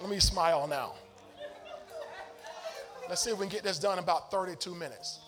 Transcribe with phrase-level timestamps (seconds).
[0.00, 0.94] Let me smile now.
[3.08, 5.20] Let's see if we can get this done in about 32 minutes.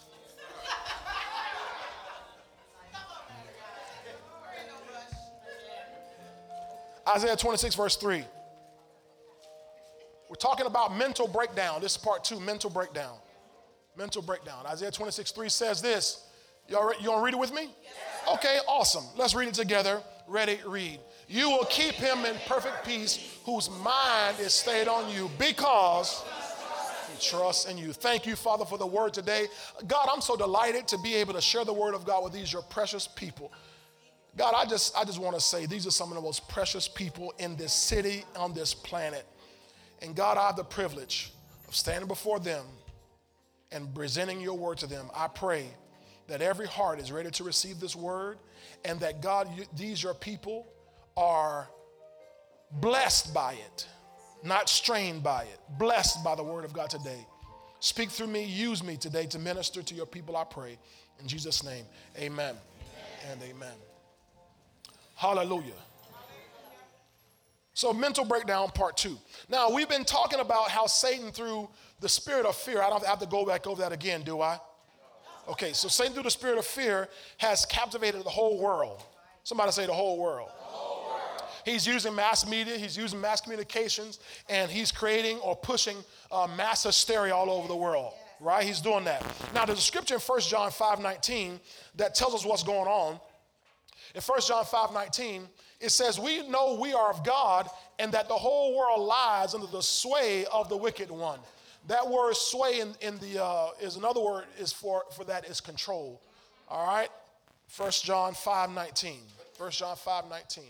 [7.09, 8.25] Isaiah 26, verse 3.
[10.31, 11.83] We're talking about mental breakdown.
[11.83, 13.17] This is part two mental breakdown.
[13.97, 14.65] Mental breakdown.
[14.67, 16.27] Isaiah 26, 3 says this.
[16.69, 17.69] Y'all, re- you want to read it with me?
[17.83, 18.37] Yes.
[18.37, 19.05] Okay, awesome.
[19.17, 20.01] Let's read it together.
[20.29, 21.01] Ready, read.
[21.29, 26.25] You will keep him in perfect peace whose mind is stayed on you because
[27.13, 27.93] he trusts in you.
[27.93, 29.47] Thank you, Father, for the word today.
[29.87, 32.53] God, I'm so delighted to be able to share the word of God with these,
[32.53, 33.53] your precious people.
[34.37, 36.89] God, I just, I just want to say these are some of the most precious
[36.89, 39.27] people in this city, on this planet.
[40.01, 41.33] And God, I have the privilege
[41.69, 42.65] of standing before them
[43.71, 45.11] and presenting your word to them.
[45.15, 45.67] I pray
[46.33, 48.39] that every heart is ready to receive this word
[48.87, 50.67] and that God, you, these your people
[51.15, 51.69] are
[52.81, 53.87] blessed by it,
[54.43, 57.27] not strained by it, blessed by the word of God today.
[57.81, 60.79] Speak through me, use me today to minister to your people, I pray.
[61.21, 61.85] In Jesus' name,
[62.17, 62.57] amen, amen.
[63.31, 63.75] and amen.
[65.15, 65.75] Hallelujah.
[67.75, 69.19] So, mental breakdown, part two.
[69.51, 71.69] Now, we've been talking about how Satan, through
[72.01, 74.59] the spirit of fear, I don't have to go back over that again, do I?
[75.49, 79.03] Okay, so Satan, through the spirit of fear, has captivated the whole world.
[79.45, 80.51] Somebody say the whole world.
[81.65, 85.97] He's using mass media, he's using mass communications, and he's creating or pushing
[86.31, 88.65] uh, mass hysteria all over the world, right?
[88.65, 89.25] He's doing that.
[89.55, 91.61] Now, there's a scripture in 1 John 5 19
[91.97, 93.21] that tells us what's going on.
[94.15, 95.49] In 1 John 5 19,
[95.81, 99.67] it says, We know we are of God and that the whole world lies under
[99.67, 101.39] the sway of the wicked one.
[101.89, 105.61] That word sway in, in the uh, is another word is for, for that is
[105.61, 106.21] control.
[106.69, 107.09] All right?
[107.77, 109.15] 1 John 5 19.
[109.59, 110.65] 1 John 5 19.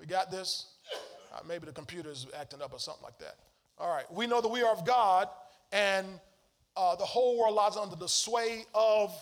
[0.00, 0.66] We got this?
[1.32, 3.36] Uh, maybe the computer is acting up or something like that.
[3.78, 4.10] All right.
[4.12, 5.28] We know that we are of God
[5.72, 6.06] and
[6.76, 9.12] uh, the whole world lies under the sway of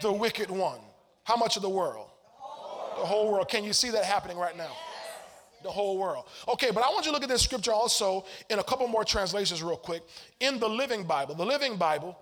[0.00, 0.78] the wicked one.
[1.24, 2.08] How much of the world?
[2.98, 3.48] The whole world.
[3.48, 4.70] Can you see that happening right now?
[5.66, 6.26] The whole world.
[6.46, 9.04] Okay, but I want you to look at this scripture also in a couple more
[9.04, 10.04] translations, real quick.
[10.38, 12.16] In the Living Bible, the Living Bible,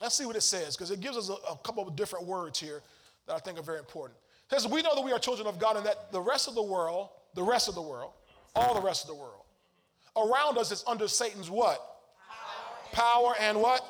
[0.00, 2.58] let's see what it says, because it gives us a, a, couple of different words
[2.58, 2.80] here
[3.26, 4.18] that I think are very important.
[4.50, 6.54] It says, We know that we are children of God and that the rest of
[6.54, 8.12] the world, the rest of the world,
[8.56, 9.42] all the rest of the world,
[10.16, 11.84] around us is under Satan's what?
[12.92, 13.84] Power, and what?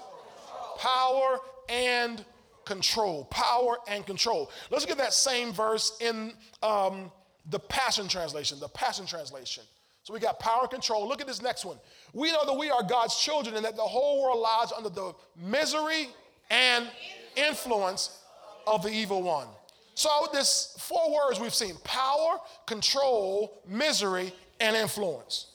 [0.81, 2.25] Power and
[2.65, 4.51] control, power and control.
[4.69, 7.13] Let's get that same verse in um,
[7.49, 9.65] the Passion Translation, the Passion Translation.
[10.03, 11.07] So we got power and control.
[11.07, 11.79] Look at this next one.
[12.13, 15.13] We know that we are God's children and that the whole world lies under the
[15.37, 16.09] misery
[16.51, 16.89] and
[17.37, 18.19] influence
[18.67, 19.47] of the evil one.
[19.95, 25.47] So this four words we've seen: power, control, misery, and influence.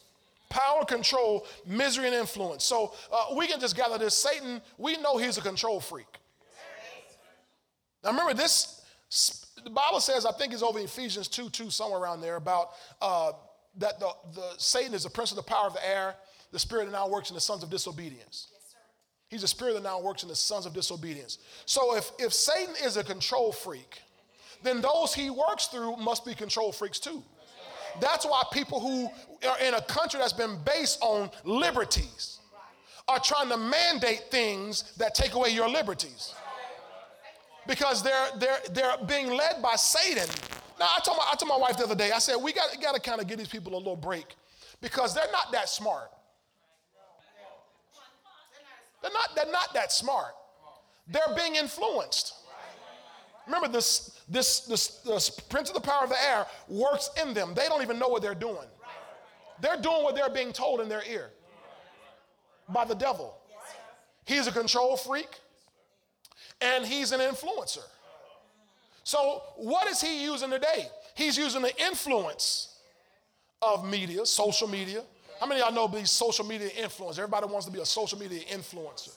[0.50, 2.63] Power, control, misery, and influence.
[2.63, 4.16] So uh, we can just gather this.
[4.16, 6.06] Satan, we know he's a control freak.
[8.03, 8.81] Now remember, this,
[9.66, 12.70] the Bible says, I think it's over Ephesians 2 2, somewhere around there, about
[13.02, 13.31] uh,
[13.78, 16.16] that the, the Satan is the prince of the power of the air,
[16.52, 18.50] the spirit that now works in the sons of disobedience.
[18.54, 18.75] Yes,
[19.28, 21.40] He's a spirit that now works in the sons of disobedience.
[21.66, 24.02] So if, if Satan is a control freak,
[24.62, 27.24] then those he works through must be control freaks too.
[28.00, 29.09] That's why people who
[29.48, 32.40] are in a country that's been based on liberties
[33.08, 36.34] are trying to mandate things that take away your liberties
[37.68, 40.28] because they're, they're, they're being led by Satan.
[40.80, 42.70] Now, I told, my, I told my wife the other day, I said, we got,
[42.81, 44.36] got to kind of give these people a little break
[44.81, 46.12] because they're not that smart.
[49.02, 50.34] They're not, they're not that smart.
[51.08, 52.34] They're being influenced.
[53.46, 57.54] Remember, this, this, this, this prince of the power of the air works in them.
[57.56, 58.68] They don't even know what they're doing.
[59.62, 61.30] They're doing what they're being told in their ear
[62.68, 63.38] by the devil.
[64.25, 65.40] He's a control freak
[66.62, 67.84] and he's an influencer.
[69.04, 70.88] So, what is he using today?
[71.14, 72.76] He's using the influence
[73.62, 75.04] of media, social media.
[75.40, 77.19] How many of y'all know these social media influencers?
[77.19, 79.13] Everybody wants to be a social media influencer.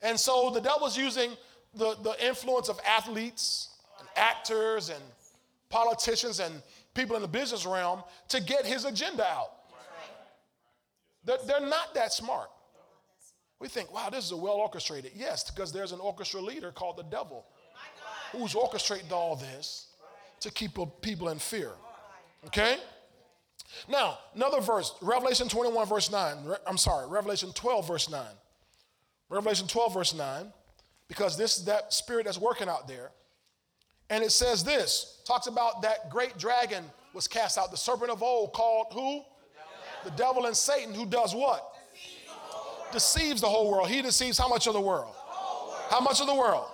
[0.00, 1.32] And so the devil's using
[1.74, 5.02] the, the influence of athletes and actors and
[5.68, 6.62] politicians and
[6.94, 9.52] people in the business realm to get his agenda out.
[11.24, 12.50] They're, they're not that smart.
[13.62, 15.12] We think, wow, this is a well orchestrated.
[15.14, 17.46] Yes, because there's an orchestra leader called the devil
[18.32, 19.86] who's orchestrating all this
[20.40, 21.70] to keep people in fear.
[22.46, 22.78] Okay?
[23.88, 26.38] Now, another verse, Revelation 21, verse 9.
[26.66, 28.24] I'm sorry, Revelation 12, verse 9.
[29.28, 30.52] Revelation 12, verse 9,
[31.06, 33.12] because this is that spirit that's working out there.
[34.10, 36.82] And it says this talks about that great dragon
[37.14, 39.22] was cast out, the serpent of old called who?
[40.02, 41.71] The devil and Satan, who does what?
[42.92, 43.88] Deceives the whole world.
[43.88, 45.14] He deceives how much of the world?
[45.90, 46.66] How much of the world?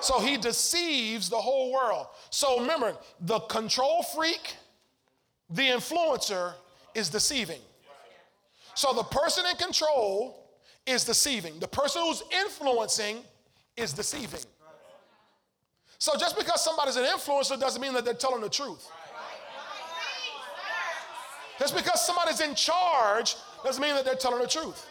[0.00, 2.06] So he deceives the whole world.
[2.30, 4.54] So remember, the control freak,
[5.50, 6.54] the influencer
[6.94, 7.60] is deceiving.
[8.74, 10.48] So the person in control
[10.86, 11.58] is deceiving.
[11.58, 13.18] The person who's influencing
[13.76, 14.40] is deceiving.
[15.98, 18.88] So just because somebody's an influencer doesn't mean that they're telling the truth.
[21.58, 23.34] Just because somebody's in charge
[23.64, 24.86] doesn't mean that they're telling the truth.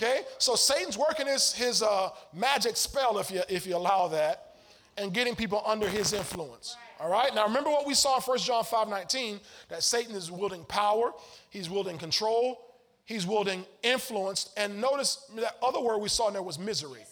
[0.00, 0.22] Okay?
[0.38, 4.54] So Satan's working his, his uh, magic spell, if you, if you allow that,
[4.96, 6.76] and getting people under his influence.
[6.98, 7.34] All right?
[7.34, 11.12] Now remember what we saw in 1 John 5 19 that Satan is wielding power,
[11.50, 12.60] he's wielding control,
[13.04, 14.50] he's wielding influence.
[14.56, 17.04] And notice that other word we saw in there was misery.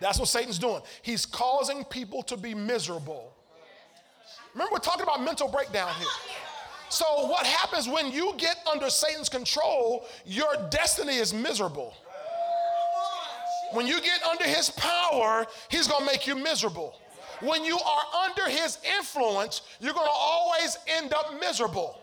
[0.00, 0.80] That's what Satan's doing.
[1.02, 3.34] He's causing people to be miserable.
[4.54, 6.08] Remember, we're talking about mental breakdown here.
[6.90, 11.94] So, what happens when you get under Satan's control, your destiny is miserable.
[13.72, 16.98] When you get under his power, he's gonna make you miserable.
[17.40, 22.00] When you are under his influence, you're gonna always end up miserable.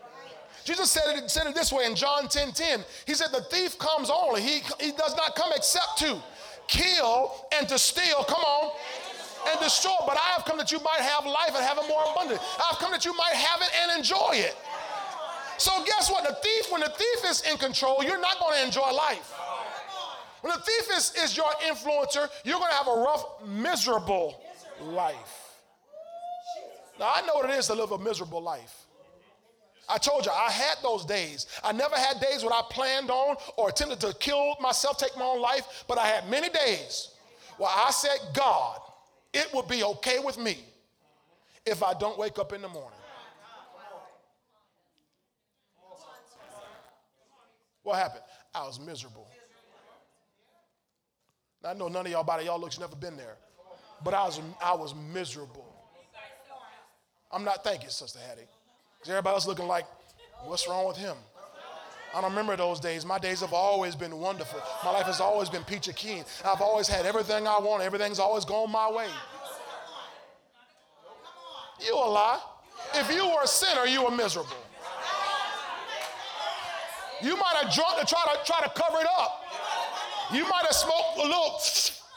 [0.64, 2.84] Jesus said it, said it this way in John 10 10.
[3.06, 6.22] He said, The thief comes only, he, he does not come except to
[6.68, 8.24] kill and to steal.
[8.24, 8.72] Come on
[9.48, 9.94] and destroy.
[10.06, 12.42] But I have come that you might have life and have it more abundant.
[12.60, 14.56] I've come that you might have it and enjoy it.
[15.58, 16.28] So guess what?
[16.28, 19.34] The thief, when the thief is in control, you're not going to enjoy life.
[20.42, 24.42] When the thief is, is your influencer, you're going to have a rough, miserable
[24.82, 25.56] life.
[27.00, 28.86] Now, I know what it is to live a miserable life.
[29.88, 31.46] I told you, I had those days.
[31.64, 35.26] I never had days when I planned on or attempted to kill myself, take my
[35.26, 37.10] own life, but I had many days
[37.58, 38.80] where I said, God,
[39.34, 40.58] it would be okay with me
[41.66, 43.00] if I don't wake up in the morning.
[47.86, 48.24] What happened?
[48.54, 49.28] I was miserable.
[51.64, 53.38] Now, I know none of y'all body y'all looks never been there,
[54.04, 55.72] but I was I was miserable.
[57.32, 58.48] I'm not thanking Sister Hattie.
[59.08, 59.86] Everybody else looking like,
[60.46, 61.16] what's wrong with him?
[62.16, 63.06] I don't remember those days.
[63.06, 64.62] My days have always been wonderful.
[64.84, 66.26] My life has always been peachy keen.
[66.44, 67.84] I've always had everything I want.
[67.84, 69.10] Everything's always gone my way.
[71.86, 72.40] You a lie.
[72.96, 74.65] If you were a sinner, you were miserable.
[77.24, 79.44] You might have drunk to try to try to cover it up.
[80.34, 81.60] You might have smoked a little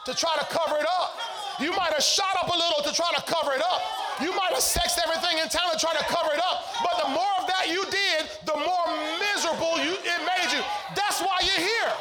[0.06, 1.14] to try to cover it up.
[1.60, 3.82] You might have shot up a little to try to cover it up.
[4.22, 6.66] You might have sexed everything in town to try to cover it up.
[6.82, 8.86] But the more of that you did, the more
[9.22, 10.62] miserable you, it made you.
[10.94, 11.92] That's why you're here.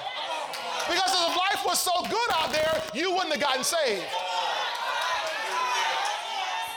[0.90, 4.06] Because if life was so good out there, you wouldn't have gotten saved.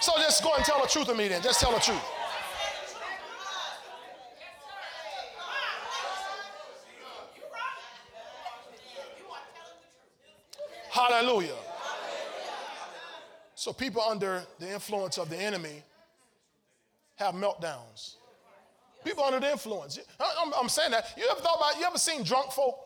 [0.00, 1.43] So just go and tell the truth to me then.
[1.43, 2.19] Just tell the truth.
[11.10, 11.56] Hallelujah.
[13.56, 15.82] So people under the influence of the enemy
[17.16, 18.14] have meltdowns.
[19.04, 19.98] People under the influence.
[20.20, 21.14] I'm, I'm, saying that.
[21.16, 22.78] You ever thought about, you ever seen drunk folk?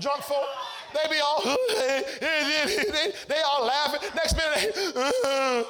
[0.00, 0.48] Drunk folk?
[0.94, 2.02] They be all, they,
[3.28, 4.00] they all laughing.
[4.14, 5.64] Next minute, they,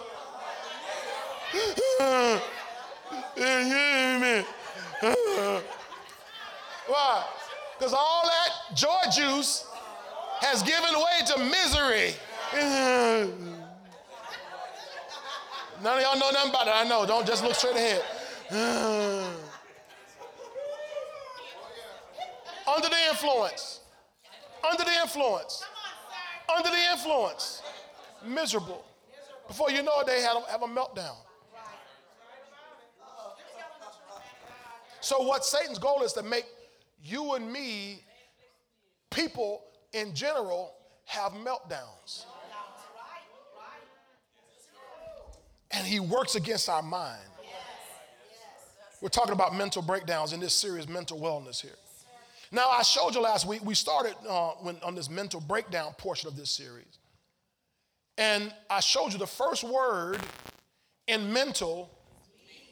[6.86, 7.26] why?
[7.78, 9.69] Because all that joy juice
[10.40, 12.14] has given way to misery.
[15.82, 16.74] None of y'all know nothing about it.
[16.74, 17.06] I know.
[17.06, 18.02] Don't just look straight ahead.
[22.74, 23.80] Under the influence.
[24.68, 25.64] Under the influence.
[26.54, 27.62] Under the influence.
[28.26, 28.84] Miserable.
[29.48, 31.16] Before you know it, they have a, have a meltdown.
[35.00, 36.44] So, what Satan's goal is to make
[37.02, 38.04] you and me,
[39.10, 42.24] people in general, have meltdowns.
[45.72, 47.22] And he works against our mind.
[49.00, 51.76] We're talking about mental breakdowns in this series, mental wellness here.
[52.52, 56.28] Now, I showed you last week, we started uh, when, on this mental breakdown portion
[56.28, 56.98] of this series.
[58.18, 60.18] And I showed you the first word
[61.06, 61.90] in mental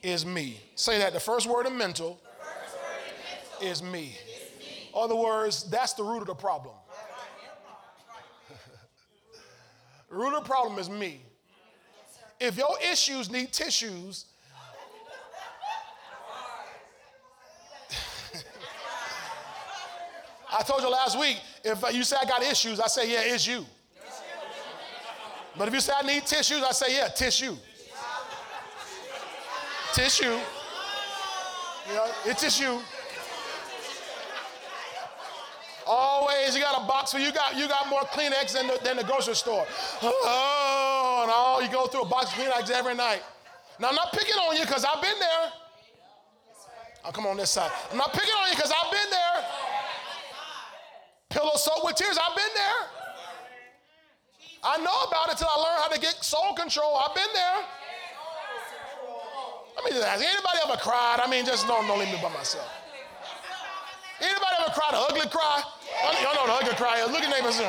[0.03, 0.61] is me.
[0.75, 2.19] Say that the first word in mental, word
[3.61, 4.01] in mental is me.
[4.01, 4.21] Is
[4.61, 4.91] me.
[4.95, 6.75] Other words, that's the root of the problem.
[10.09, 11.23] The root of the problem is me.
[12.41, 14.27] If your issues need tissues,
[20.53, 23.47] I told you last week, if you say I got issues, I say, yeah, it's
[23.47, 23.67] you.
[25.57, 27.57] But if you say I need tissues, I say, yeah, tissue.
[29.95, 30.39] tissue.
[31.93, 32.79] Yeah, it's tissue.
[35.89, 38.99] Always, you got a box for you got you got more Kleenex than the, than
[38.99, 39.67] the grocery store.
[40.03, 43.23] Oh, and all you go through a box of Kleenex every night.
[43.81, 45.53] Now I'm not picking on you because I've been there.
[47.05, 47.71] I'll come on this side.
[47.91, 49.45] I'm not picking on you because I've been there.
[51.31, 52.19] Pillow soaked with tears.
[52.19, 52.81] I've been there.
[54.63, 56.97] I know about it till I learned how to get soul control.
[56.97, 57.65] I've been there.
[59.77, 61.21] Let me just ask anybody ever cried?
[61.25, 62.69] I mean, just don't, don't leave me by myself.
[64.21, 65.63] Anybody ever cried an ugly cry?
[66.23, 67.05] Y'all know the ugly cry.
[67.05, 67.61] Look at neighbors.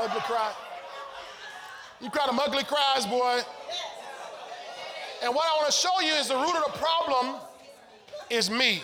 [0.00, 0.52] ugly cry.
[2.00, 3.40] You cry them ugly cries, boy.
[5.22, 7.40] And what I want to show you is the root of the problem
[8.30, 8.82] is me.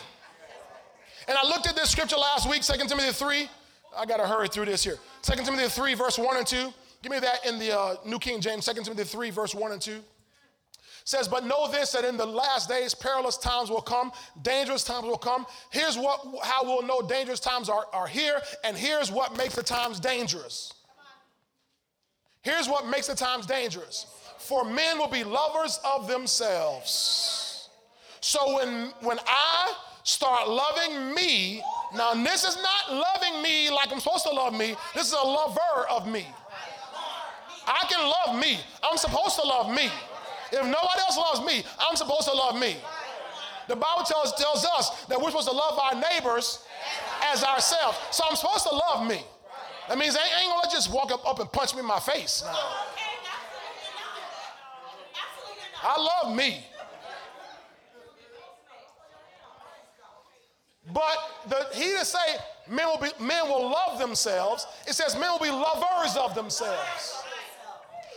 [1.28, 3.48] And I looked at this scripture last week, 2 Timothy 3.
[3.96, 4.98] I got to hurry through this here.
[5.22, 6.72] 2 Timothy 3, verse 1 and 2.
[7.02, 9.80] Give me that in the uh, New King James, 2 Timothy 3, verse 1 and
[9.80, 10.02] 2
[11.06, 15.06] says, But know this that in the last days perilous times will come, dangerous times
[15.06, 15.46] will come.
[15.70, 19.62] Here's what how we'll know dangerous times are, are here, and here's what makes the
[19.62, 20.74] times dangerous.
[22.42, 24.06] Here's what makes the times dangerous.
[24.38, 27.68] For men will be lovers of themselves.
[28.20, 31.62] So when when I start loving me,
[31.94, 35.26] now this is not loving me like I'm supposed to love me, this is a
[35.26, 36.26] lover of me.
[37.68, 38.58] I can love me.
[38.82, 39.90] I'm supposed to love me.
[40.52, 42.76] If nobody else loves me, I'm supposed to love me.
[43.68, 46.64] The Bible tells, tells us that we're supposed to love our neighbors
[47.32, 47.98] as ourselves.
[48.12, 49.22] So I'm supposed to love me.
[49.88, 52.42] That means I ain't gonna just walk up, up and punch me in my face.
[52.44, 52.52] No.
[55.82, 56.64] I love me.
[60.92, 61.16] But
[61.48, 62.18] the, he to say
[62.68, 67.24] men will, be, men will love themselves, it says men will be lovers of themselves.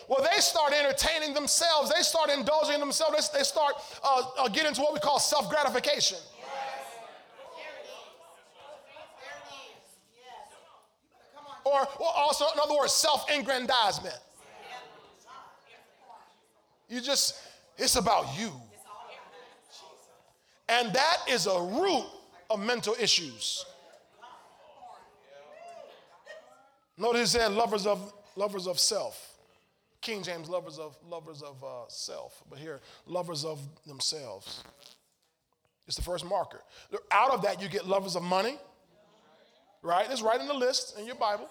[0.10, 1.94] Well, they start entertaining themselves.
[1.96, 3.30] They start indulging in themselves.
[3.30, 6.18] They, they start uh, uh, getting into what we call self gratification.
[11.64, 14.18] Or, or also, in other words, self aggrandizement.
[16.90, 17.36] You just,
[17.78, 18.52] it's about you.
[20.70, 22.06] And that is a root
[22.50, 23.64] of mental issues.
[26.98, 29.29] Notice said lovers of lovers of self.
[30.02, 34.64] King James, lovers of lovers of uh, self, but here, lovers of themselves.
[35.88, 36.62] It's the first marker.
[37.12, 38.58] Out of that, you get lovers of money,
[39.82, 40.08] right?
[40.10, 41.50] It's right in the list in your Bible.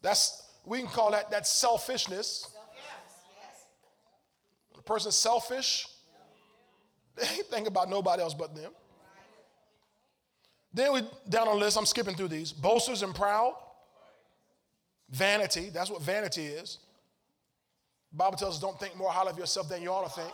[0.00, 2.50] That's we can call that that selfishness.
[4.74, 5.88] The person's selfish.
[7.16, 8.72] They ain't think about nobody else but them.
[10.72, 11.78] Then we down on the list.
[11.78, 12.52] I'm skipping through these.
[12.52, 13.54] Boasters and proud.
[15.14, 16.78] Vanity, that's what vanity is.
[18.10, 20.32] The Bible tells us don't think more highly of yourself than you ought to think.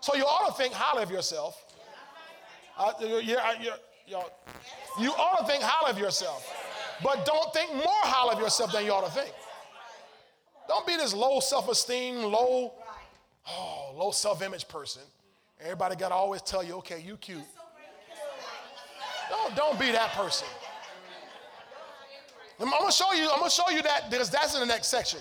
[0.00, 1.64] So you ought to think highly of yourself.
[2.76, 3.52] Uh, yeah,
[4.08, 4.22] yeah,
[4.98, 6.52] you ought to think highly of yourself,
[7.00, 9.32] but don't think more highly of yourself than you ought to think.
[10.66, 12.72] Don't be this low self-esteem, low,
[13.48, 15.02] oh, low self-image person.
[15.60, 17.42] Everybody got to always tell you, okay, you cute.
[19.28, 20.48] Don't, don't be that person.
[22.60, 25.20] I'm gonna show you, I'm gonna show you that because that's in the next section.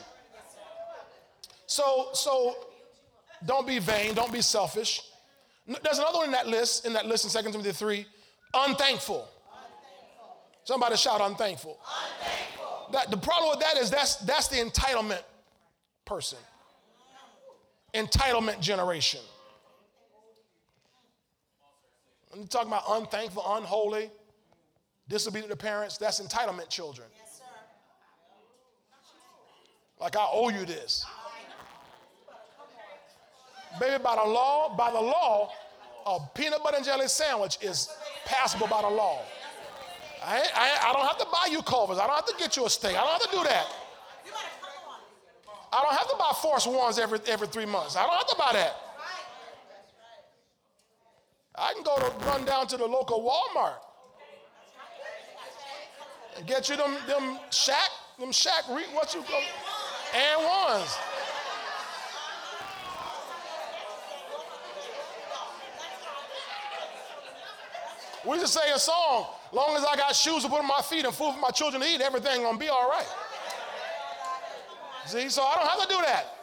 [1.67, 2.55] So, so
[3.45, 5.01] don't be vain, don't be selfish.
[5.65, 8.05] There's another one in that list, in that list in 2 Timothy 3,
[8.55, 8.65] unthankful.
[8.65, 9.27] unthankful.
[10.63, 11.79] Somebody shout unthankful.
[11.79, 12.89] unthankful.
[12.91, 15.21] That, the problem with that is that's, that's the entitlement
[16.05, 16.39] person.
[17.93, 19.21] Entitlement generation.
[22.29, 24.09] When you talking about unthankful, unholy,
[25.07, 27.07] disobedient to parents, that's entitlement children.
[29.99, 31.05] Like I owe you this.
[33.79, 35.51] Baby, by the law, by the law,
[36.05, 37.89] a peanut butter and jelly sandwich is
[38.25, 39.21] passable by the law.
[40.23, 41.97] I, I, I don't have to buy you covers.
[41.97, 42.91] I don't have to get you a steak.
[42.91, 43.67] I don't have to do that.
[45.71, 47.95] I don't have to buy Force Ones every, every three months.
[47.95, 48.75] I don't have to buy that.
[51.55, 53.73] I can go to run down to the local Walmart
[56.37, 59.39] and get you them them shack them shack what you go
[60.15, 60.97] and ones.
[68.25, 69.27] We just say a song.
[69.51, 71.81] Long as I got shoes to put on my feet and food for my children
[71.81, 73.07] to eat, everything gonna be all right.
[75.05, 76.35] See, so I don't have to do that.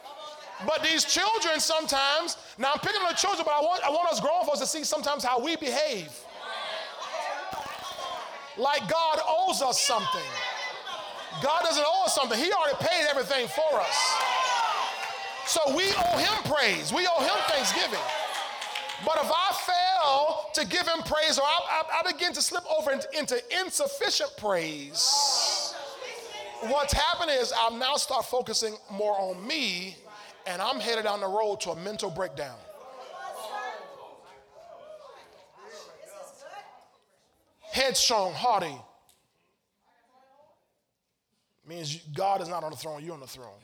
[0.65, 4.11] But these children sometimes, now I'm picking on the children, but I want, I want
[4.11, 6.11] us grown folks to see sometimes how we behave.
[8.57, 10.25] Like God owes us something.
[11.41, 12.37] God doesn't owe us something.
[12.37, 14.17] He already paid everything for us.
[15.45, 16.91] So we owe him praise.
[16.91, 17.99] We owe him thanksgiving.
[19.05, 22.63] But if I fail to give him praise or I, I, I begin to slip
[22.69, 25.73] over into insufficient praise,
[26.63, 29.95] what's happening is i now start focusing more on me
[30.47, 32.55] and I'm headed down the road to a mental breakdown.
[37.71, 38.75] Headstrong, haughty.
[41.67, 43.59] Means God is not on the throne, you're on the throne.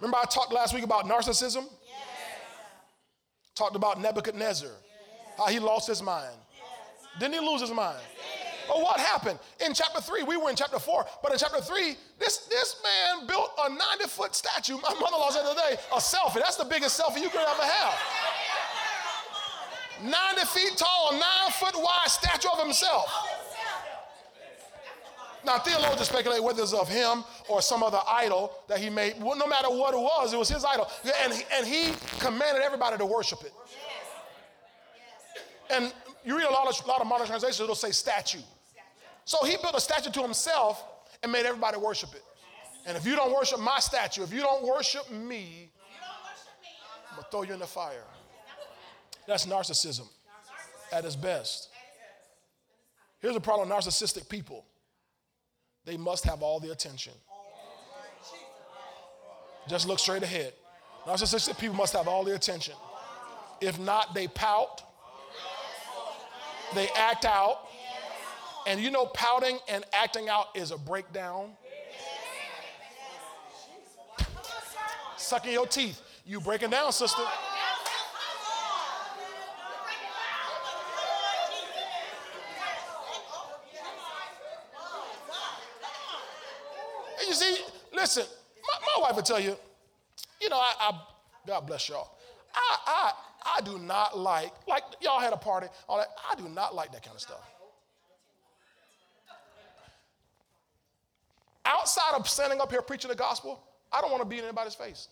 [0.00, 1.64] Remember, I talked last week about narcissism?
[1.64, 2.06] Yes.
[3.54, 4.78] Talked about Nebuchadnezzar, yes.
[5.36, 6.36] how he lost his mind.
[6.54, 7.08] Yes.
[7.20, 7.98] Didn't he lose his mind?
[8.66, 9.38] But what happened?
[9.64, 13.26] In chapter 3, we were in chapter 4, but in chapter 3, this, this man
[13.26, 14.76] built a 90 foot statue.
[14.76, 16.34] My mother in law said the other day, a selfie.
[16.34, 17.94] That's the biggest selfie you could ever have.
[20.02, 21.20] 90 feet tall, 9
[21.52, 23.37] foot wide statue of himself.
[25.48, 29.14] Now, theologians speculate whether it's of him or some other idol that he made.
[29.18, 30.86] Well, no matter what it was, it was his idol.
[31.24, 33.52] And, and he commanded everybody to worship it.
[35.70, 35.90] And
[36.22, 38.42] you read a lot of, a lot of modern translations, it'll say statue.
[39.24, 40.84] So he built a statue to himself
[41.22, 42.22] and made everybody worship it.
[42.84, 45.70] And if you don't worship my statue, if you don't worship me,
[47.08, 48.04] I'm going to throw you in the fire.
[49.26, 50.08] That's narcissism
[50.92, 51.70] at its best.
[53.20, 54.66] Here's a problem narcissistic people
[55.88, 57.14] they must have all the attention.
[59.68, 60.52] Just look straight ahead.
[61.06, 62.74] Narcissistic people must have all the attention.
[63.62, 64.82] If not, they pout,
[66.74, 67.60] they act out,
[68.66, 71.52] and you know, pouting and acting out is a breakdown.
[75.16, 76.02] Sucking your teeth.
[76.26, 77.22] You breaking down, sister.
[87.18, 87.56] And you see,
[88.08, 88.24] listen,
[88.62, 89.54] my, my wife would tell you,
[90.40, 91.00] you know, I, I
[91.46, 92.10] God bless y'all.
[92.54, 93.12] I, I,
[93.58, 96.08] I do not like, like y'all had a party, all that.
[96.30, 97.40] I do not like that kind of stuff.
[101.68, 104.74] outside of standing up here preaching the gospel, I don't want to be in anybody's
[104.74, 105.08] face.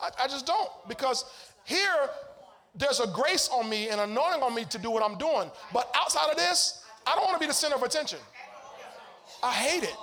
[0.00, 1.24] I, I just don't because
[1.64, 2.08] here
[2.74, 5.50] there's a grace on me and anointing on me to do what I'm doing.
[5.74, 8.18] But outside of this, I don't want to be the center of attention.
[9.42, 9.94] I hate it.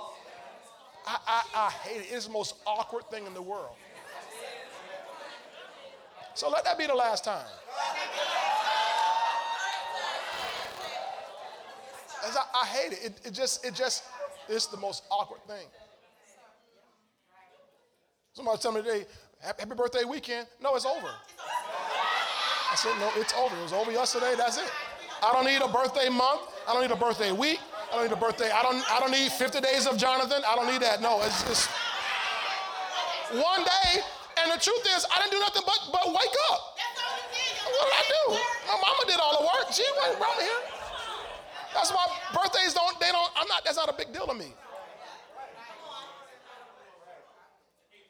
[1.06, 2.08] I, I, I hate it.
[2.10, 3.76] It's the most awkward thing in the world.
[6.34, 7.46] So let that be the last time.
[12.26, 13.04] As I, I hate it.
[13.04, 13.20] it.
[13.26, 14.04] It just, it just,
[14.48, 15.66] it's the most awkward thing.
[18.34, 19.04] Somebody tell me today,
[19.40, 20.46] happy birthday weekend.
[20.62, 21.10] No, it's over.
[22.70, 23.56] I said, no, it's over.
[23.56, 24.34] It was over yesterday.
[24.36, 24.70] That's it.
[25.22, 26.42] I don't need a birthday month.
[26.68, 27.58] I don't need a birthday week.
[27.90, 28.50] I don't need a birthday.
[28.50, 30.42] I don't, I don't need 50 days of Jonathan.
[30.46, 31.00] I don't need that.
[31.00, 31.70] No, it's just
[33.32, 34.00] one day.
[34.42, 36.60] And the truth is, I didn't do nothing but, but wake up.
[37.64, 38.24] What did I do?
[38.68, 39.72] My mama did all the work.
[39.72, 40.60] She went around here.
[41.74, 44.52] That's why birthdays don't, they don't, I'm not, that's not a big deal to me.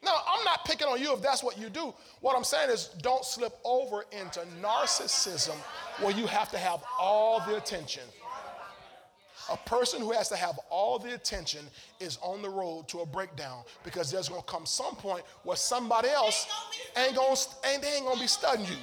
[0.01, 1.93] No, I'm not picking on you if that's what you do.
[2.21, 5.55] What I'm saying is don't slip over into narcissism
[5.99, 8.03] where you have to have all the attention.
[9.51, 11.65] A person who has to have all the attention
[11.99, 15.57] is on the road to a breakdown because there's going to come some point where
[15.57, 16.47] somebody else
[16.97, 17.35] ain't going
[17.65, 18.77] ain't, they ain't going to be studying you.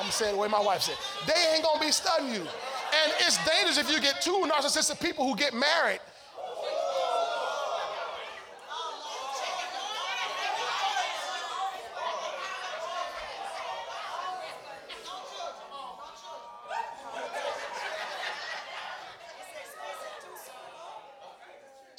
[0.00, 0.96] I'm saying the way my wife said.
[1.26, 2.40] They ain't going to be studying you.
[2.42, 6.00] And it's dangerous if you get two narcissistic people who get married.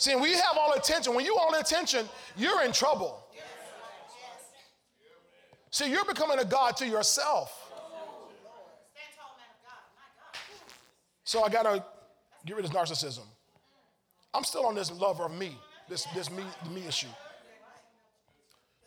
[0.01, 3.23] See, when you have all attention, when you all attention, you're in trouble.
[5.69, 7.71] See, you're becoming a God to yourself.
[11.23, 11.85] So I got to
[12.47, 13.25] get rid of this narcissism.
[14.33, 15.55] I'm still on this lover of me,
[15.87, 17.05] this, this me, me issue.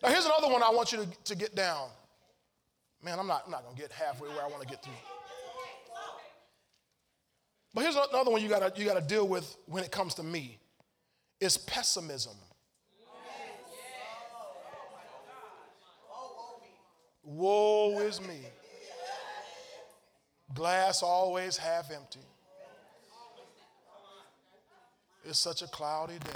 [0.03, 1.90] Now, here's another one I want you to, to get down.
[3.05, 4.90] Man, I'm not, I'm not to get halfway where I want to get to.
[7.72, 10.59] But here's another one you gotta you gotta deal with when it comes to me.
[11.44, 12.33] It's pessimism.
[17.22, 18.40] Woe is me.
[20.54, 22.20] Glass always half empty.
[25.22, 26.30] It's such a cloudy day.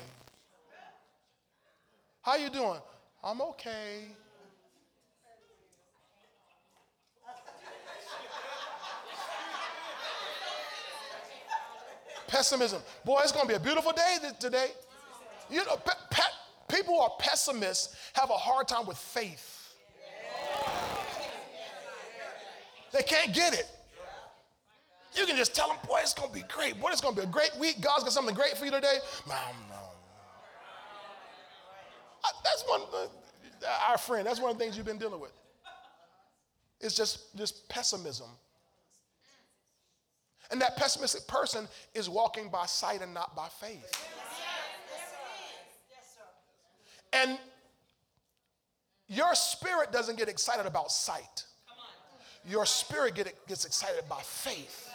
[2.21, 2.81] How you doing?
[3.25, 4.09] I'm okay.
[12.27, 12.83] Pessimism.
[13.07, 14.69] Boy, it's going to be a beautiful day today.
[15.51, 19.75] You know, pe- pe- people who are pessimists have a hard time with faith.
[22.93, 23.67] They can't get it.
[25.15, 26.81] You can just tell them, boy, it's to be great.
[26.81, 27.81] Boy, it's to be a great week.
[27.81, 28.99] God's got something great for you today.
[32.45, 32.83] That's one,
[33.89, 35.33] our friend, that's one of the things you've been dealing with.
[36.81, 38.29] It's just, just pessimism.
[40.51, 44.09] And that pessimistic person is walking by sight and not by faith.
[47.13, 47.39] And
[49.09, 51.45] your spirit doesn't get excited about sight.
[52.47, 54.91] Your spirit get, gets excited by faith.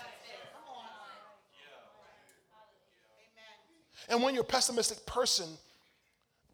[4.09, 5.47] And when you're a pessimistic person,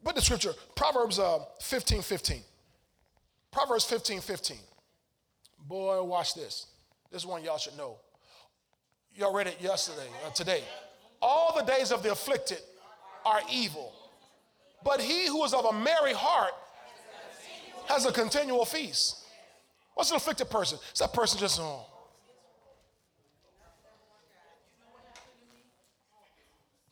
[0.02, 2.40] but the scripture, Proverbs uh, 15 15.
[3.50, 4.56] Proverbs 15 15.
[5.66, 6.66] Boy, watch this.
[7.10, 7.96] This one y'all should know.
[9.14, 10.62] Y'all read it yesterday, uh, today.
[11.20, 12.60] All the days of the afflicted
[13.26, 13.92] are evil,
[14.84, 16.52] but he who is of a merry heart
[17.86, 19.16] has a continual feast.
[19.94, 20.78] What's an afflicted person?
[20.90, 21.86] It's that person just, oh.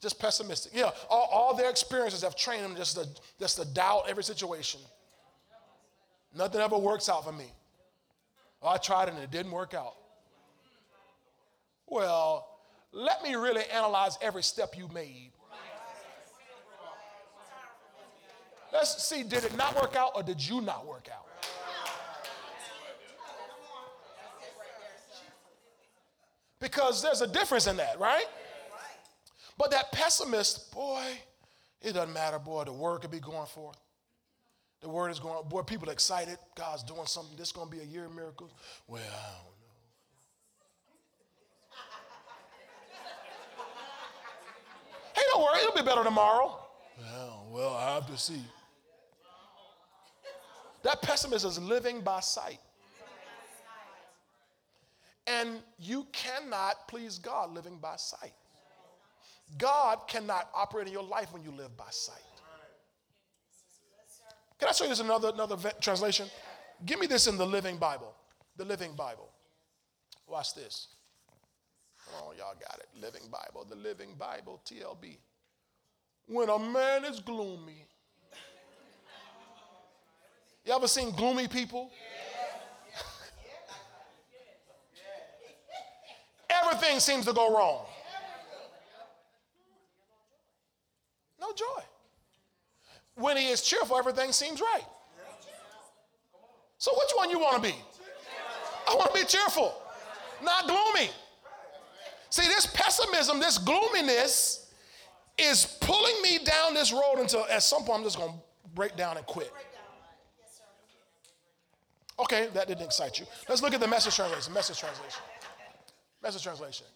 [0.01, 0.73] Just pessimistic.
[0.75, 3.09] Yeah, all, all their experiences have trained them just to,
[3.41, 4.81] just to doubt every situation.
[6.37, 7.51] Nothing ever works out for me.
[8.63, 9.95] I tried and it didn't work out.
[11.87, 12.47] Well,
[12.93, 15.33] let me really analyze every step you made.
[18.73, 21.25] Let's see, did it not work out or did you not work out?
[26.61, 28.27] Because there's a difference in that, right?
[29.57, 31.03] But that pessimist, boy,
[31.81, 33.77] it doesn't matter, boy, the word could be going forth.
[34.81, 36.39] The word is going, boy, people excited.
[36.55, 37.37] God's doing something.
[37.37, 38.53] This is going to be a year of miracles.
[38.87, 39.79] Well, I don't know.
[45.15, 46.59] hey, don't worry, it'll be better tomorrow.
[47.01, 48.43] Well, well, I have to see.
[50.83, 52.61] That pessimist is living by sight.
[55.27, 58.33] And you cannot please God living by sight.
[59.59, 62.17] God cannot operate in your life when you live by sight.
[64.59, 66.29] Can I show you this another, another translation?
[66.85, 68.15] Give me this in the Living Bible.
[68.57, 69.29] The Living Bible.
[70.27, 70.89] Watch this.
[72.17, 72.89] Oh, y'all got it.
[73.01, 73.67] Living Bible.
[73.69, 75.19] The Living Bible, TLB.
[76.27, 77.87] When a man is gloomy,
[80.69, 81.91] you ever seen gloomy people?
[86.51, 87.87] Everything seems to go wrong.
[91.41, 91.83] No joy.
[93.15, 94.85] When he is cheerful, everything seems right.
[96.77, 97.75] So which one you want to be?
[98.89, 99.75] I want to be cheerful,
[100.43, 101.11] not gloomy.
[102.31, 104.71] See, this pessimism, this gloominess
[105.39, 108.39] is pulling me down this road until at some point I'm just going to
[108.75, 109.53] break down and quit.
[112.21, 113.27] Okay, that didn't excite you.
[113.49, 114.53] Let's look at the message translation.
[114.53, 115.23] Message translation.
[116.23, 116.87] Message translation.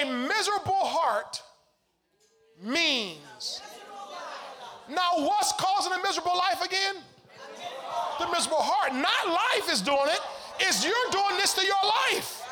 [0.00, 1.40] A miserable heart
[2.60, 3.62] means.
[4.88, 6.96] Now, what's causing a miserable life again?
[8.18, 8.92] The miserable heart.
[8.92, 10.20] Not life is doing it.
[10.60, 12.42] It's you're doing this to your life.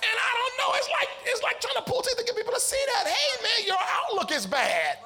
[0.00, 0.78] And I don't know.
[0.78, 3.06] It's like it's like trying to pull teeth to get people to see that.
[3.06, 4.96] Hey, man, your outlook is bad.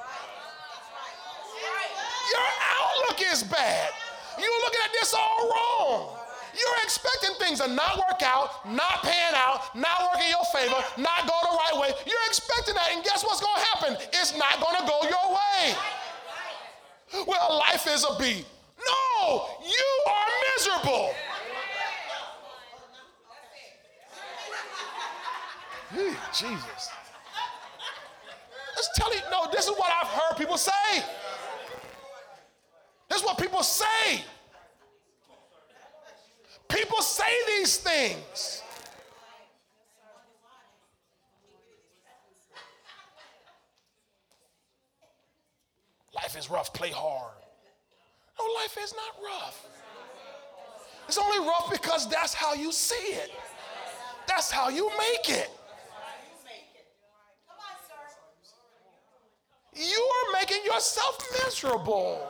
[2.31, 2.47] Your
[2.79, 3.91] outlook is bad.
[4.39, 6.17] You're looking at this all wrong.
[6.55, 10.79] You're expecting things to not work out, not pan out, not work in your favor,
[10.97, 11.91] not go the right way.
[12.07, 13.97] You're expecting that, and guess what's going to happen?
[14.13, 15.75] It's not going to go your way.
[17.27, 18.45] Well, life is a beat.
[18.79, 21.13] No, you are miserable.
[25.91, 26.89] Hey, Jesus.
[28.75, 30.71] Let's tell you, no, this is what I've heard people say.
[33.09, 34.23] This is what people say.
[36.67, 38.61] People say these things.
[46.13, 47.33] Life is rough, play hard.
[48.39, 49.67] No, life is not rough.
[51.07, 53.31] It's only rough because that's how you see it.
[54.27, 55.49] That's how you make it.
[59.75, 62.27] You are making yourself miserable.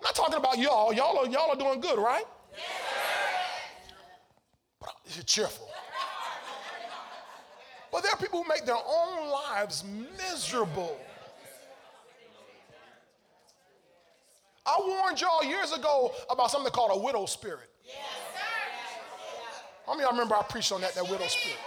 [0.00, 0.94] I'm not talking about y'all.
[0.94, 2.24] Y'all are, y'all are doing good, right?
[2.52, 2.62] Yes.
[4.80, 5.68] But you're cheerful.
[7.92, 9.84] But there are people who make their own lives
[10.16, 10.98] miserable.
[14.64, 17.68] I warned y'all years ago about something called a widow spirit.
[19.84, 21.58] How many y'all remember I preached on that, that widow spirit?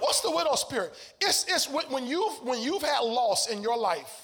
[0.00, 0.92] What's the widow spirit?
[1.20, 4.23] It's, it's when, you've, when you've had loss in your life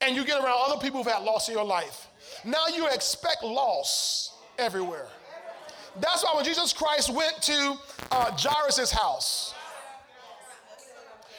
[0.00, 2.08] and you get around other people who've had loss in your life,
[2.44, 5.06] now you expect loss everywhere.
[6.00, 7.76] That's why when Jesus Christ went to
[8.12, 9.54] uh, Jairus' house,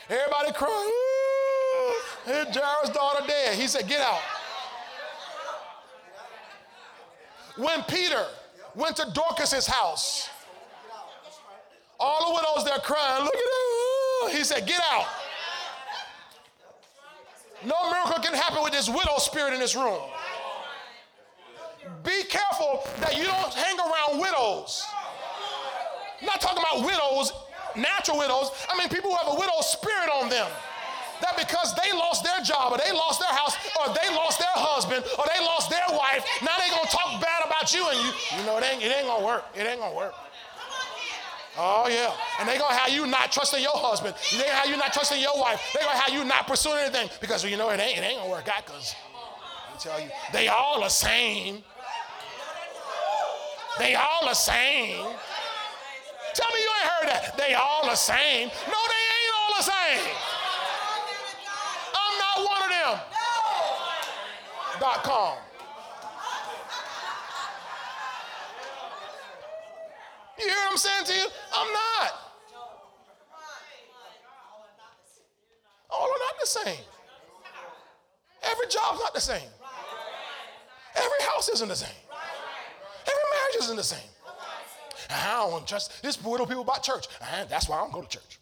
[0.10, 0.92] everybody cried,
[2.26, 3.58] Jairus' daughter dead.
[3.58, 4.20] He said, Get out.
[7.58, 8.26] When Peter
[8.76, 10.30] went to Dorcas' house,
[12.00, 14.38] all the widows there crying, look at him.
[14.38, 15.06] He said, Get out.
[17.66, 20.02] No miracle can happen with this widow spirit in this room.
[22.04, 24.86] Be careful that you don't hang around widows.
[26.20, 27.34] I'm not talking about widows,
[27.76, 28.52] natural widows.
[28.70, 30.48] I mean people who have a widow spirit on them.
[31.22, 34.58] That because they lost their job or they lost their house or they lost their
[34.58, 38.10] husband or they lost their wife, now they gonna talk bad about you and you,
[38.40, 39.46] you know, it ain't, it ain't gonna work.
[39.54, 40.16] It ain't gonna work.
[41.58, 42.14] Oh yeah.
[42.40, 44.16] And they gonna have you not trusting your husband.
[44.32, 45.62] They gonna have you not trusting your wife.
[45.74, 48.30] They gonna have you not pursuing anything because you know it ain't it ain't gonna
[48.32, 48.96] work out because
[49.74, 51.64] I tell you, they all the same.
[53.80, 55.06] They all the same.
[56.34, 57.38] Tell me you ain't heard that.
[57.38, 58.48] They all the same.
[58.48, 60.16] No, they ain't all the same.
[61.96, 63.00] I'm not one of them.
[64.80, 65.51] Dot com.
[70.42, 71.28] You hear what I'm saying to you?
[71.54, 72.14] I'm not.
[75.90, 76.86] All are not the same.
[78.44, 79.50] Every job's not the same.
[80.96, 81.90] Every house isn't the same.
[83.02, 84.10] Every marriage isn't the same.
[85.10, 87.08] I don't trust this widow people about church.
[87.50, 88.40] That's why I don't go to church.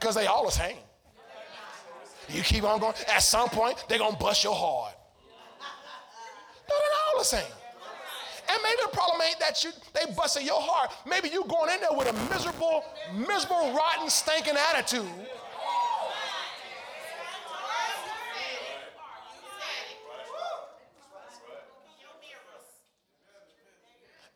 [0.00, 0.76] Because they all the same.
[2.28, 2.94] You keep on going.
[3.08, 4.94] At some point, they're going to bust your heart.
[6.68, 7.52] No, they're all the same.
[8.48, 10.92] And maybe the problem ain't that you they busting your heart.
[11.06, 15.08] Maybe you going in there with a miserable, miserable, rotten, stinking attitude.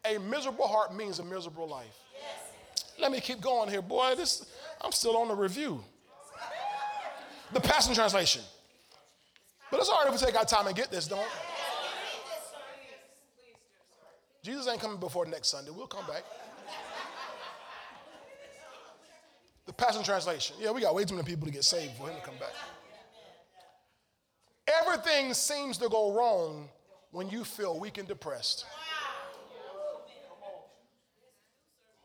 [0.05, 1.99] A miserable heart means a miserable life.
[2.99, 4.15] Let me keep going here, boy.
[4.17, 4.47] This
[4.81, 5.85] I'm still on the review.
[7.53, 8.43] The Passion Translation.
[9.71, 11.27] But it's all right if we take our time and get this, don't
[14.43, 15.71] Jesus ain't coming before next Sunday.
[15.71, 16.25] We'll come back.
[19.67, 20.57] The Passion Translation.
[20.59, 22.55] Yeah, we got way too many people to get saved for him to come back.
[24.83, 26.69] Everything seems to go wrong
[27.11, 28.67] when you feel weak and depressed.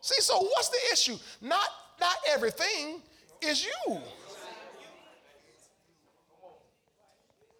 [0.02, 1.17] See, so what's the issue?
[1.41, 1.67] Not,
[2.00, 3.02] not everything
[3.41, 3.98] is you.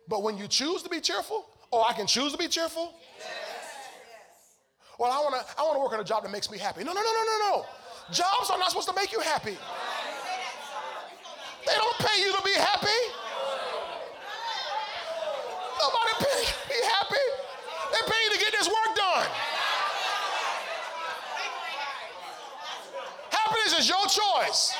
[0.10, 2.94] But when you choose to be cheerful, or I can choose to be cheerful,
[4.99, 6.84] well, I want to I want to work on a job that makes me happy.
[6.84, 7.65] No, no, no, no, no, no.
[8.12, 9.58] Jobs are not supposed to make you happy.
[11.65, 13.01] They don't pay you to be happy.
[15.79, 17.25] Nobody pay you to be happy.
[17.91, 19.27] They pay you to get this work done.
[23.29, 24.73] Happiness is your choice.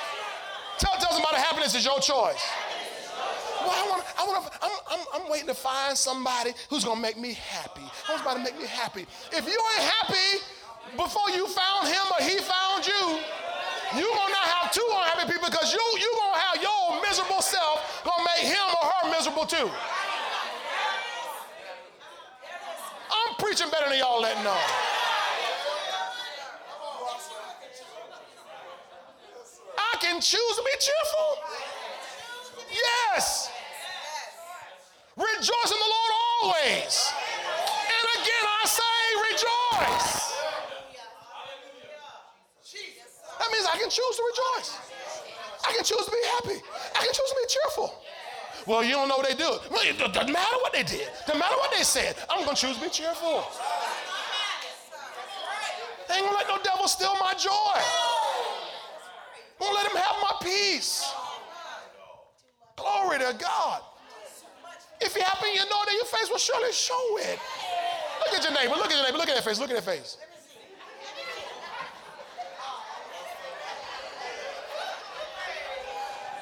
[0.78, 2.44] Tell, tell somebody happiness is your choice.
[4.18, 7.82] I want, I'm, I'm, I'm waiting to find somebody who's gonna make me happy.
[8.08, 9.06] Who's to make me happy?
[9.32, 10.44] If you ain't happy
[10.96, 13.20] before you found him or he found you,
[13.96, 18.02] you gonna not have two unhappy people because you you gonna have your miserable self
[18.04, 19.70] gonna make him or her miserable too.
[23.12, 24.58] I'm preaching better than y'all letting know.
[29.78, 31.38] I can choose to be cheerful.
[32.72, 33.53] Yes.
[35.16, 37.14] Rejoice in the Lord always.
[37.86, 39.00] And again, I say
[39.30, 40.34] rejoice.
[43.40, 44.78] That means I can choose to rejoice.
[45.68, 46.62] I can choose to be happy.
[46.96, 48.04] I can choose to be cheerful.
[48.66, 49.60] Well, you don't know what they do.
[49.82, 51.10] It doesn't matter what they did.
[51.28, 52.16] Doesn't matter what they said.
[52.30, 53.44] I'm going to choose to be cheerful.
[56.10, 57.82] I ain't to let no devil steal my joy.
[59.60, 61.12] Won't let him have my peace.
[62.78, 63.82] Glory to God.
[65.04, 67.40] If you happen, you know that your face will surely show it.
[68.26, 68.76] Look at your neighbor.
[68.76, 69.18] Look at your neighbor.
[69.18, 69.60] Look at that face.
[69.60, 70.18] Look at that face.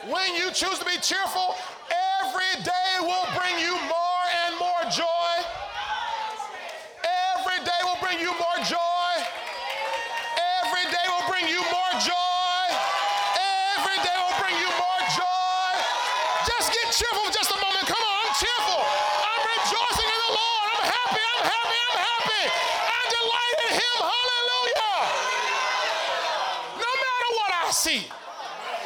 [0.10, 1.56] When you choose to be cheerful,
[2.22, 5.34] every day will bring you more and more joy.
[7.38, 9.14] Every day will bring you more joy.
[10.62, 12.66] Every day will bring you more joy.
[13.78, 15.70] Every day will bring you more joy.
[16.50, 17.51] Just get cheerful just
[27.82, 28.06] see.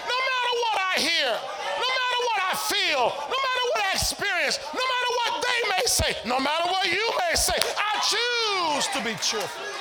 [0.08, 4.58] No matter what I hear, no matter what I feel, no matter what I experience,
[4.71, 9.03] no matter what they may say, no matter what you may say, I choose to
[9.03, 9.74] be cheerful.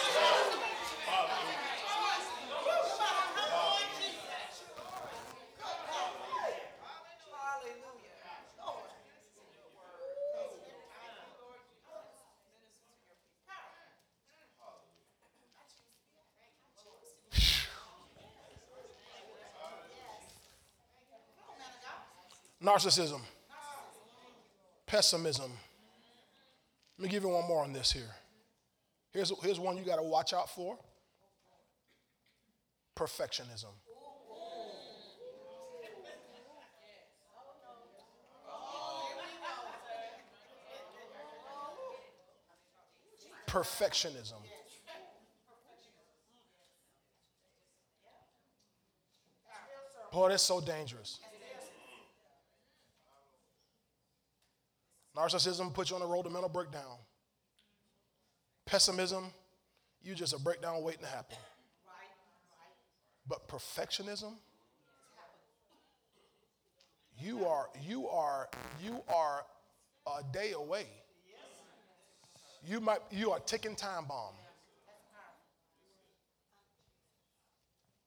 [22.65, 23.21] Narcissism,
[24.87, 25.51] pessimism.
[26.99, 28.03] Let me give you one more on this here.
[29.13, 30.79] Here's, here's one you got to watch out for
[32.97, 33.67] perfectionism.
[43.47, 44.41] Perfectionism.
[50.11, 51.21] Boy, that's so dangerous.
[55.17, 56.99] Narcissism puts you on the road to mental breakdown.
[58.67, 59.27] Pessimism,
[60.03, 61.37] you just a breakdown waiting to happen.
[63.27, 64.35] But perfectionism,
[67.19, 68.49] you are you are
[68.83, 69.47] you are
[70.07, 70.87] a day away.
[72.67, 74.35] You might you are ticking time bomb.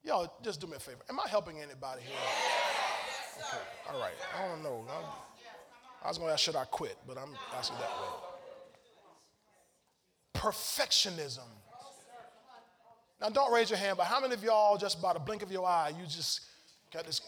[0.03, 0.99] Y'all, just do me a favor.
[1.09, 2.15] Am I helping anybody here?
[3.39, 3.57] Okay,
[3.91, 4.13] all right.
[4.37, 4.85] I don't know.
[4.89, 5.03] I'm,
[6.07, 6.95] I was going to ask, should I quit?
[7.05, 8.07] But I'm asking that way.
[10.35, 11.49] Perfectionism.
[13.19, 15.51] Now, don't raise your hand, but how many of y'all, just by the blink of
[15.51, 16.45] your eye, you just
[16.93, 17.19] got this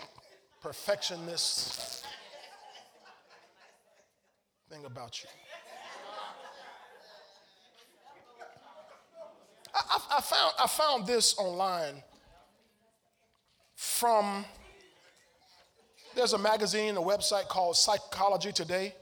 [0.62, 2.06] perfectionist
[4.70, 5.30] thing about you?
[9.76, 12.02] I, I, I, found, I found this online
[13.76, 14.46] from
[16.15, 18.93] there's a magazine, a website called Psychology Today.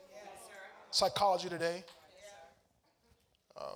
[0.91, 1.83] Psychology Today.
[3.55, 3.75] Uh,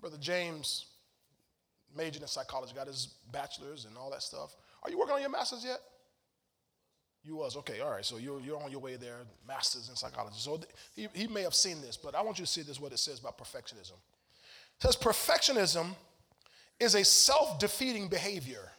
[0.00, 0.86] Brother James
[1.96, 4.54] majored in psychology, got his bachelor's and all that stuff.
[4.82, 5.80] Are you working on your master's yet?
[7.24, 7.80] You was okay.
[7.80, 8.04] All right.
[8.04, 9.16] So you're, you're on your way there,
[9.48, 10.36] masters in psychology.
[10.38, 12.78] So th- he, he may have seen this, but I want you to see this
[12.78, 13.92] what it says about perfectionism.
[13.92, 15.94] It says perfectionism
[16.78, 18.70] is a self-defeating behavior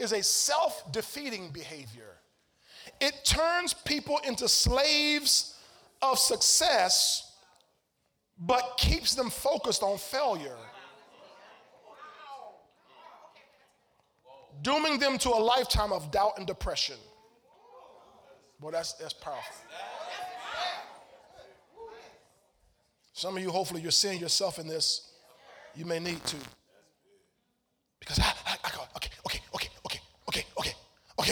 [0.00, 2.16] is a self defeating behavior.
[3.00, 5.56] It turns people into slaves
[6.02, 7.34] of success,
[8.38, 10.56] but keeps them focused on failure,
[14.62, 16.96] dooming them to a lifetime of doubt and depression.
[18.58, 19.56] Boy, that's, that's powerful.
[23.12, 25.12] Some of you, hopefully, you're seeing yourself in this.
[25.74, 26.36] You may need to.
[27.98, 29.68] Because I, I, I go, okay, okay, okay,
[30.28, 30.72] okay, okay,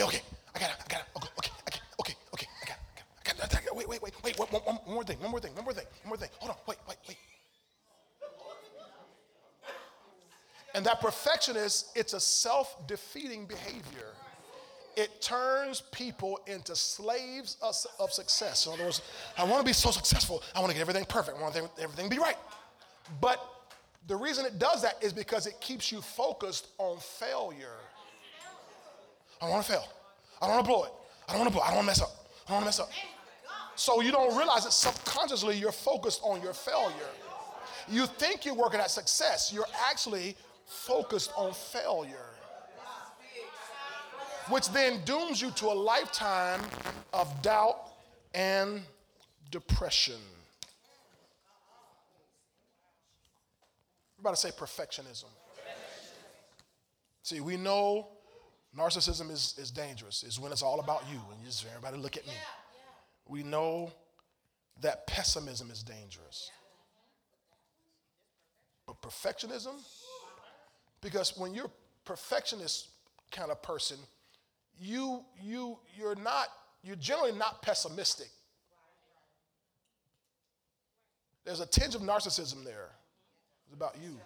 [0.03, 0.23] okay, okay.
[0.55, 1.07] I got it, I got it.
[1.17, 2.47] Okay, okay, okay, okay, okay.
[2.63, 2.83] I got it,
[3.21, 3.57] I got it.
[3.57, 3.77] I got it.
[3.77, 4.39] Wait, wait, wait, wait.
[4.39, 6.31] One, one, one more thing, one more thing, one more thing, one more thing.
[6.39, 7.17] Hold on, wait, wait, wait.
[10.75, 14.13] And that perfectionist, it's a self defeating behavior.
[14.97, 18.67] It turns people into slaves of, of success.
[18.67, 19.03] In other words,
[19.37, 20.43] I want to be so successful.
[20.55, 21.39] I want to get everything perfect.
[21.39, 22.37] I want everything to be right.
[23.21, 23.45] But
[24.09, 27.77] the reason it does that is because it keeps you focused on failure.
[29.40, 29.85] I don't want to fail.
[30.40, 30.92] I don't want to blow it.
[31.29, 31.62] I don't want to blow.
[31.62, 32.11] I don't want to mess up.
[32.46, 32.90] I don't want to mess up.
[33.77, 37.11] So you don't realize that subconsciously you're focused on your failure.
[37.88, 39.53] You think you're working at success.
[39.53, 42.27] You're actually focused on failure,
[44.48, 46.61] which then dooms you to a lifetime
[47.12, 47.92] of doubt
[48.35, 48.83] and
[49.51, 50.20] depression.
[54.18, 55.31] I'm about to say perfectionism.
[57.22, 58.09] See, we know
[58.79, 60.23] Narcissism is, is dangerous.
[60.23, 62.33] It's when it's all about you and you just everybody look at me.
[63.27, 63.91] We know
[64.81, 66.51] that pessimism is dangerous.
[68.87, 69.75] But perfectionism,
[71.01, 71.71] because when you're
[72.05, 72.88] perfectionist
[73.33, 73.98] kind of person,
[74.81, 76.46] you you you're not
[76.83, 78.29] you're generally not pessimistic.
[81.44, 82.90] There's a tinge of narcissism there.
[83.67, 84.19] It's about you.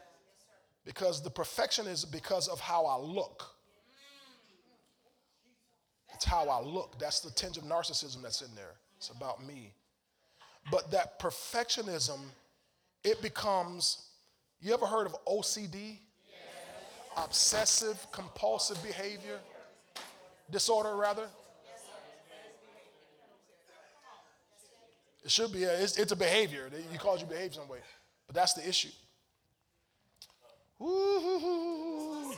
[0.84, 3.44] Because the perfection is because of how I look.
[6.22, 6.96] It's how I look.
[7.00, 8.74] That's the tinge of narcissism that's in there.
[8.96, 9.72] It's about me.
[10.70, 12.20] But that perfectionism,
[13.02, 14.04] it becomes,
[14.60, 15.72] you ever heard of OCD?
[15.74, 15.98] Yes.
[17.16, 19.40] Obsessive compulsive behavior
[20.48, 21.26] disorder, rather.
[25.24, 26.70] It should be, a, it's, it's, a behavior.
[26.92, 27.78] You cause you behave some way.
[28.28, 28.90] But that's the issue.
[30.80, 32.32] Ooh.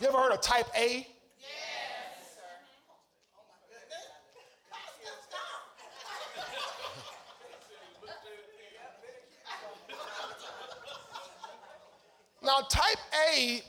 [0.00, 1.06] You ever heard of type A?
[12.42, 12.98] Now, type
[13.30, 13.62] A,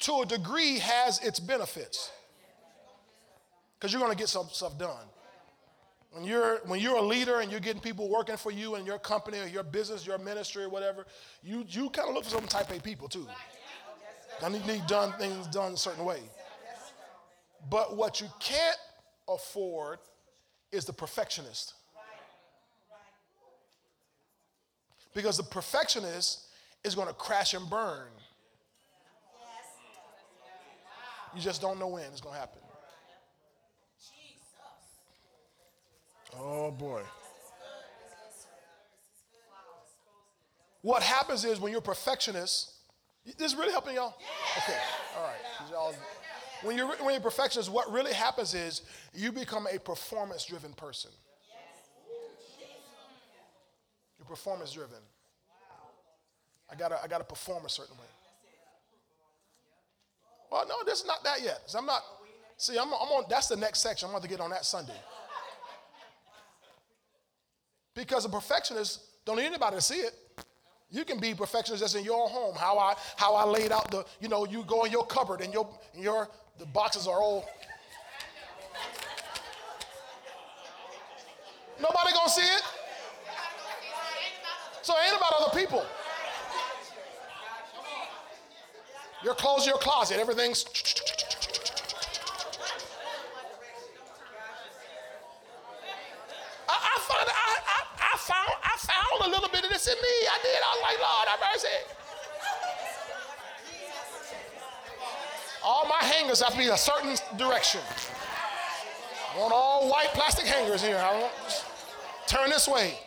[0.00, 2.10] to a degree, has its benefits
[3.78, 5.06] because you're going to get some stuff done.
[6.10, 8.98] When you're, when you're a leader and you're getting people working for you in your
[8.98, 11.06] company or your business, your ministry or whatever,
[11.44, 13.26] you, you kind of look for some type A people too.
[14.42, 16.20] I need, done things done a certain way.
[17.70, 18.76] But what you can't
[19.28, 19.98] afford
[20.70, 21.74] is the perfectionist.
[25.14, 26.46] Because the perfectionist
[26.84, 28.08] is going to crash and burn.
[31.34, 32.60] You just don't know when it's going to happen.
[36.38, 37.02] Oh boy.
[40.82, 42.72] What happens is when you're a perfectionist,
[43.36, 44.14] this is really helping y'all?
[44.58, 44.78] Okay,
[45.16, 45.70] all right.
[45.70, 45.94] Y'all,
[46.62, 48.82] when you're, when you're perfectionist, what really happens is
[49.14, 51.10] you become a performance driven person.
[54.18, 54.98] You're performance driven.
[56.70, 58.04] I gotta, I gotta perform a certain way.
[60.50, 61.60] Well, no, this is not that yet.
[61.76, 62.02] I'm not.
[62.56, 63.24] See, I'm, I'm on.
[63.28, 64.06] That's the next section.
[64.06, 64.96] I'm going to get on that Sunday.
[67.94, 70.14] Because a perfectionist don't need anybody to see it.
[70.90, 72.54] You can be perfectionist in your home.
[72.56, 75.52] How I how I laid out the, you know, you go in your cupboard and
[75.52, 76.28] your your
[76.58, 77.46] the boxes are all.
[81.80, 82.62] Nobody gonna see it.
[84.82, 85.84] So it ain't about other people.
[89.22, 90.64] Your clothes, your closet, everything's.
[96.68, 99.94] I, I, found, I, I, I, found, I found a little bit of this in
[99.94, 100.14] me.
[100.30, 100.56] I did.
[100.56, 101.98] I was like, Lord, have mercy.
[106.42, 107.80] All have to be a certain direction.
[109.34, 110.96] I want all white plastic hangers here.
[110.96, 111.32] I want
[112.26, 112.98] turn this way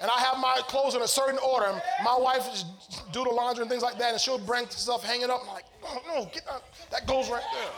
[0.00, 1.80] and I have my clothes in a certain order.
[2.02, 2.64] My wife is
[3.12, 5.42] do the laundry and things like that, and she'll bring stuff hanging up.
[5.42, 6.62] I'm like, oh no, get that.
[6.90, 7.70] That goes right there.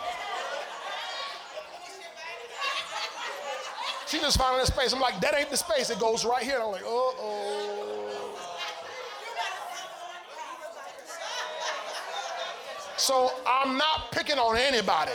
[4.06, 4.92] She just found that space.
[4.92, 5.90] I'm like, that ain't the space.
[5.90, 6.56] It goes right here.
[6.56, 7.81] And I'm like, uh oh.
[13.02, 15.10] So I'm not picking on anybody.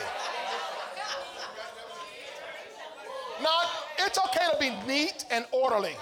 [3.41, 3.59] Now,
[3.99, 5.95] it's okay to be neat and orderly.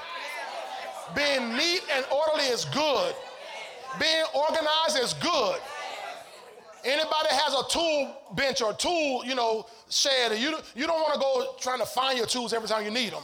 [1.15, 3.13] Being neat and orderly is good.
[3.99, 5.59] Being organized is good.
[6.83, 11.19] Anybody has a tool bench or tool, you know, shed, you, you don't want to
[11.19, 13.23] go trying to find your tools every time you need them.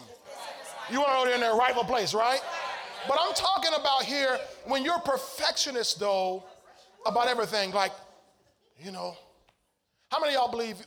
[0.91, 2.41] You want to know they're in their rightful place, right?
[3.07, 6.43] But I'm talking about here when you're perfectionist, though,
[7.07, 7.71] about everything.
[7.71, 7.91] Like,
[8.83, 9.15] you know,
[10.09, 10.77] how many of y'all believe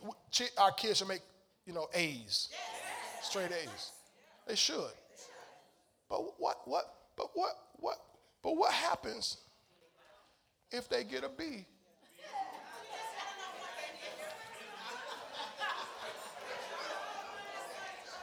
[0.59, 1.23] our kids should make,
[1.67, 2.51] you know, A's,
[3.23, 3.93] straight A's?
[4.47, 4.91] They should.
[6.09, 7.97] But what, what, but what, what,
[8.43, 9.39] but what happens
[10.71, 11.65] if they get a B?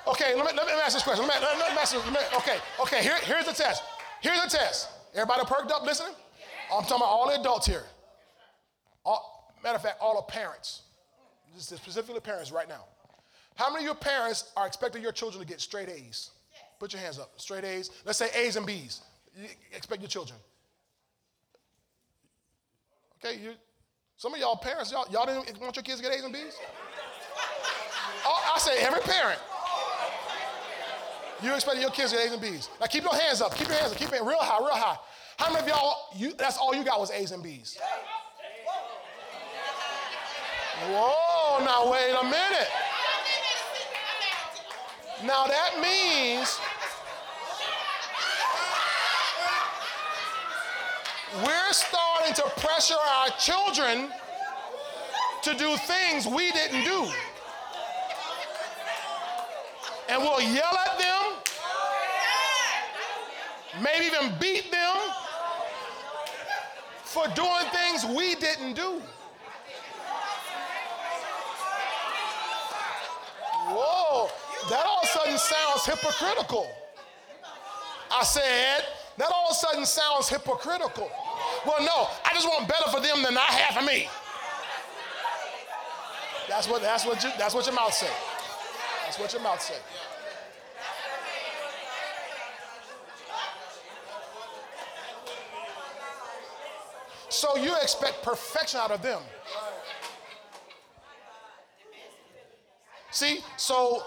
[0.07, 1.25] Okay, let me, let me ask this question.
[1.27, 3.83] Let me, let me ask this, let me, okay, okay, here, here's the test.
[4.19, 4.89] Here's the test.
[5.13, 6.13] Everybody perked up listening?
[6.73, 7.83] I'm talking about all the adults here.
[9.63, 10.83] Matter of fact, all the parents.
[11.57, 12.85] Is specifically parents right now.
[13.55, 16.31] How many of your parents are expecting your children to get straight A's?
[16.79, 17.33] Put your hands up.
[17.35, 17.91] Straight A's.
[18.05, 19.01] Let's say A's and B's.
[19.35, 20.39] You expect your children.
[23.23, 23.51] Okay, you.
[24.17, 26.55] Some of y'all parents, y'all, y'all didn't want your kids to get A's and B's?
[28.25, 29.39] Oh, I say every parent.
[31.43, 32.69] You expect your kids to get A's and B's.
[32.79, 33.55] Now keep your hands up.
[33.55, 33.97] Keep your hands up.
[33.97, 34.97] Keep it real high, real high.
[35.37, 37.77] How many of y'all, you, that's all you got was A's and B's?
[40.89, 42.67] Whoa, now wait a minute.
[45.23, 46.59] Now that means
[51.45, 54.11] we're starting to pressure our children
[55.43, 57.07] to do things we didn't do.
[60.09, 61.23] And we'll yell at them,
[63.83, 64.97] maybe even beat them
[67.03, 68.99] for doing things we didn't do.
[73.81, 74.29] Whoa,
[74.69, 76.67] that all of a sudden sounds hypocritical.
[78.11, 78.85] I said,
[79.17, 81.09] that all of a sudden sounds hypocritical.
[81.65, 84.07] Well, no, I just want better for them than I have for me.
[86.47, 88.09] That's what, that's what, you, that's what your mouth say.
[89.05, 89.75] That's what your mouth say.
[97.29, 99.21] So you expect perfection out of them.
[103.11, 104.03] See, so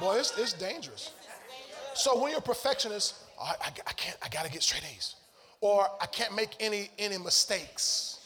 [0.00, 1.12] Boy, it's, it's dangerous.
[1.94, 5.16] So when you're a perfectionist, I, I, I can't, I got to get straight A's.
[5.60, 8.16] Or I can't make any, any mistakes.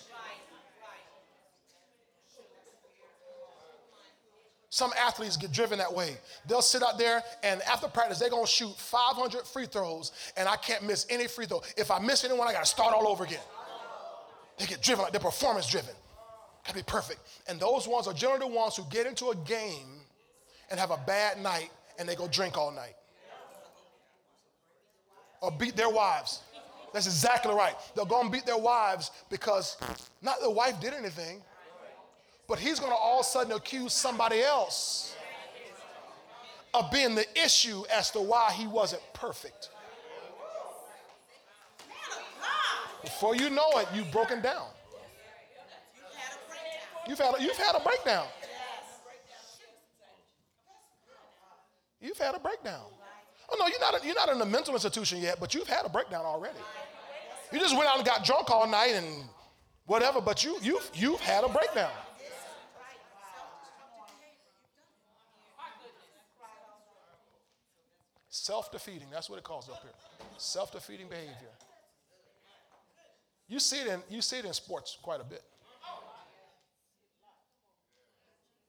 [4.71, 6.17] Some athletes get driven that way.
[6.49, 10.57] They'll sit out there and after practice, they're gonna shoot 500 free throws and I
[10.57, 11.63] can't miss any free throw.
[11.77, 13.39] If I miss anyone, I gotta start all over again.
[14.59, 15.95] They get driven like they're performance driven.
[16.65, 17.21] Gotta be perfect.
[17.49, 20.01] And those ones are generally the ones who get into a game
[20.71, 22.97] and have a bad night and they go drink all night.
[25.41, 26.41] Or beat their wives.
[26.93, 27.75] That's exactly right.
[27.95, 29.77] They'll go and beat their wives because
[30.23, 31.43] not the wife did anything,
[32.49, 35.15] but he's to all of a sudden accuse somebody else
[36.73, 39.71] of being the issue as to why he wasn't perfect.
[43.05, 44.67] Before you know it, you've broken down.
[47.07, 48.27] You've had a, you've had a breakdown.
[52.01, 52.87] You've had a breakdown.
[53.51, 55.85] Oh no, you're not a, you're not in a mental institution yet, but you've had
[55.85, 56.59] a breakdown already.
[57.53, 59.25] You just went out and got drunk all night and
[59.87, 61.93] whatever, but you you've you've had a breakdown.
[68.31, 69.93] Self-defeating, that's what it calls up here.
[70.37, 71.53] Self-defeating behavior.
[73.49, 75.43] You see it in you see it in sports quite a bit.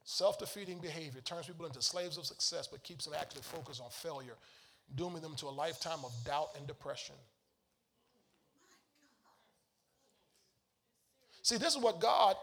[0.04, 4.36] Self-defeating behavior turns people into slaves of success, but keeps them actually focused on failure,
[4.96, 7.16] dooming them to a lifetime of doubt and depression.
[11.42, 12.36] See, this is what God,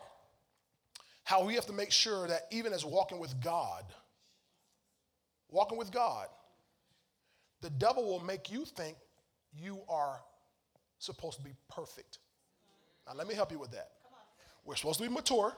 [1.24, 3.84] how we have to make sure that even as walking with God,
[5.48, 6.26] walking with God,
[7.60, 8.96] the devil will make you think
[9.56, 10.20] you are
[11.04, 12.18] supposed to be perfect.
[13.06, 13.90] Now, let me help you with that.
[14.64, 15.52] We're supposed to be mature,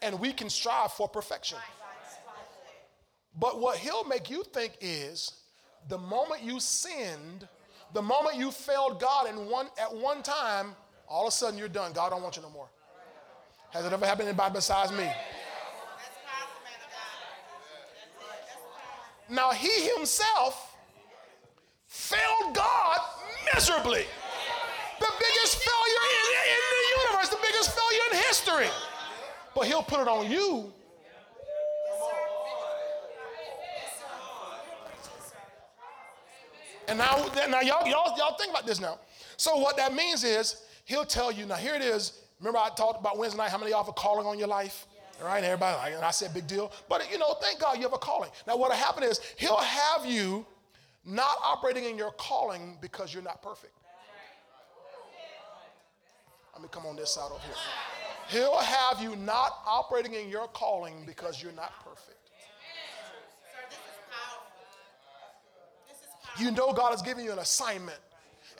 [0.00, 1.58] and we can strive for perfection.
[3.38, 5.32] But what he'll make you think is
[5.88, 7.46] the moment you sinned,
[7.92, 10.74] the moment you failed God in one, at one time,
[11.08, 11.92] all of a sudden you're done.
[11.92, 12.70] God don't want you no more.
[13.70, 15.10] Has it ever happened to anybody besides me?
[19.28, 20.76] Now, he himself
[21.86, 22.98] failed God
[23.54, 24.04] miserably.
[25.00, 28.68] The biggest failure in, in the universe, the biggest failure in history.
[29.54, 30.72] But he'll put it on you.
[36.88, 38.98] And now, now y'all, y'all, y'all think about this now.
[39.36, 42.20] So what that means is he'll tell you, now here it is.
[42.38, 44.48] Remember I talked about Wednesday night, how many of y'all have a calling on your
[44.48, 44.86] life?
[45.22, 46.72] Right, everybody, and I said big deal.
[46.88, 48.30] But you know, thank God you have a calling.
[48.46, 50.44] Now, what'll happen is he'll have you
[51.04, 53.72] not operating in your calling because you're not perfect.
[56.52, 57.54] Let me come on this side over here.
[58.28, 62.18] He'll have you not operating in your calling because you're not perfect.
[66.38, 67.98] You know God has given you an assignment,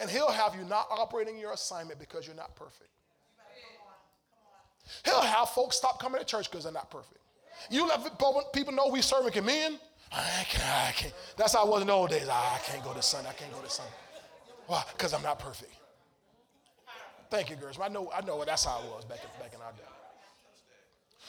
[0.01, 2.91] and He'll have you not operating your assignment because you're not perfect.
[5.05, 7.21] He'll have folks stop coming to church because they're not perfect.
[7.71, 8.03] You let
[8.53, 9.79] people know we serving communion.
[10.15, 11.15] I can't, I can't.
[11.37, 12.29] That's how I was in the old days.
[12.29, 13.31] I can't go to Sunday.
[13.31, 13.93] I can't go to Sunday.
[14.67, 14.83] Why?
[14.93, 15.73] Because I'm not perfect.
[17.31, 17.79] Thank you, girls.
[17.81, 19.83] I know, I know that's how it was back in, back in our day.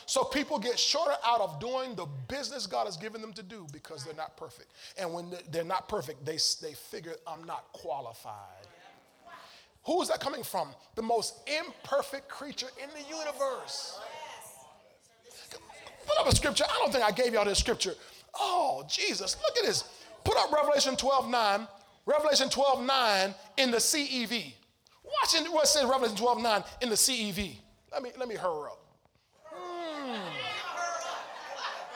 [0.05, 3.65] So people get shorter out of doing the business God has given them to do
[3.71, 4.71] because they're not perfect.
[4.97, 8.67] And when they're not perfect, they, they figure, I'm not qualified.
[9.85, 10.69] Who is that coming from?
[10.95, 13.99] The most imperfect creature in the universe.
[16.05, 16.65] Put up a scripture.
[16.69, 17.93] I don't think I gave y'all this scripture.
[18.39, 19.83] Oh, Jesus, look at this.
[20.23, 21.67] Put up Revelation 12 9.
[22.05, 24.53] Revelation 12 9 in the CEV.
[25.03, 27.55] Watch what says Revelation 12 9 in the CEV.
[27.91, 28.79] Let me, let me hurry up.
[29.45, 30.19] Hmm.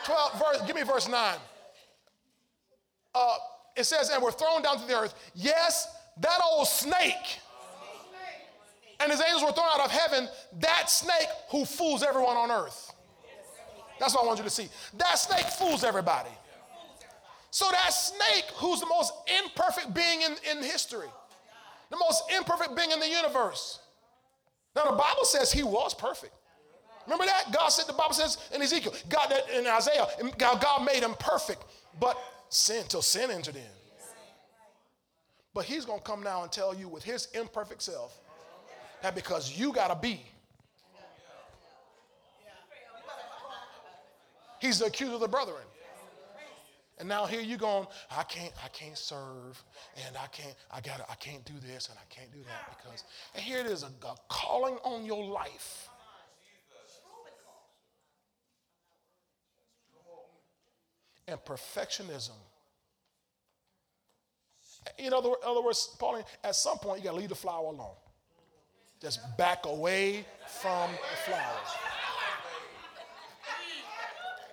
[0.06, 1.36] 12, verse, give me verse 9.
[3.16, 3.36] Uh,
[3.76, 5.14] it says, and we're thrown down to the earth.
[5.34, 5.88] Yes,
[6.22, 7.40] that old snake
[9.00, 10.28] and his angels were thrown out of heaven,
[10.60, 12.94] that snake who fools everyone on earth.
[14.00, 14.70] That's what I want you to see.
[14.98, 16.30] That snake fools everybody.
[17.52, 21.08] So that snake, who's the most imperfect being in, in history,
[21.90, 23.80] the most imperfect being in the universe.
[24.76, 26.34] Now the Bible says he was perfect.
[27.06, 27.54] Remember that?
[27.54, 30.06] God said, the Bible says in Ezekiel, God that in Isaiah,
[30.38, 31.64] God, made him perfect,
[32.00, 32.18] but
[32.50, 33.62] sin till sin entered in.
[35.54, 38.20] But he's gonna come now and tell you with his imperfect self
[39.02, 40.26] that because you gotta be.
[44.60, 45.64] He's the accuser of the brethren.
[47.00, 49.64] And now here you going, I can't, I can't serve,
[50.08, 53.04] and I can't, I gotta, I can't do this, and I can't do that because.
[53.36, 55.90] And here it is, a, a calling on your life.
[61.28, 62.38] And perfectionism
[64.98, 67.96] In other, other words, Pauline, at some point you gotta leave the flower alone.
[69.02, 71.97] Just back away from the flower.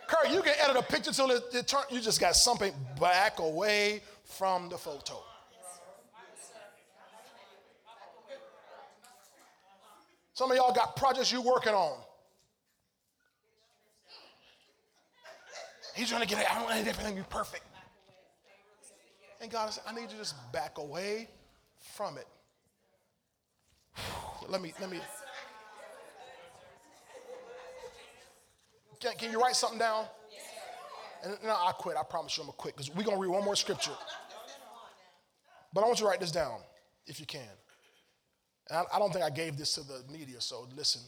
[0.07, 4.02] Kurt, you can edit a picture till it, it you just got something back away
[4.24, 5.22] from the photo.
[10.34, 11.96] Some of y'all got projects you're working on.
[15.94, 16.50] He's trying to get it.
[16.50, 17.62] I don't want everything to be perfect.
[19.40, 21.28] And God said, I need you to just back away
[21.78, 22.26] from it.
[24.48, 24.98] Let me, let me.
[29.05, 30.07] Can, can you write something down?
[31.22, 31.96] And no, I quit.
[31.96, 33.92] I promise you I'm going to quit because we're going to read one more scripture.
[35.74, 36.61] But I want you to write this down
[37.07, 37.42] if you can.
[38.70, 41.02] And I, I don't think I gave this to the media, so listen.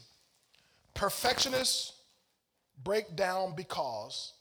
[0.93, 1.93] Perfectionists
[2.83, 4.33] break down because,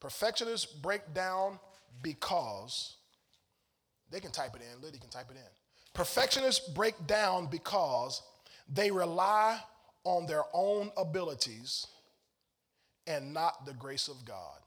[0.00, 1.58] perfectionists break down
[2.02, 2.96] because,
[4.10, 5.50] they can type it in, Liddy can type it in.
[5.92, 8.22] Perfectionists break down because
[8.72, 9.58] they rely
[10.04, 11.86] on their own abilities
[13.06, 14.58] and not the grace of God.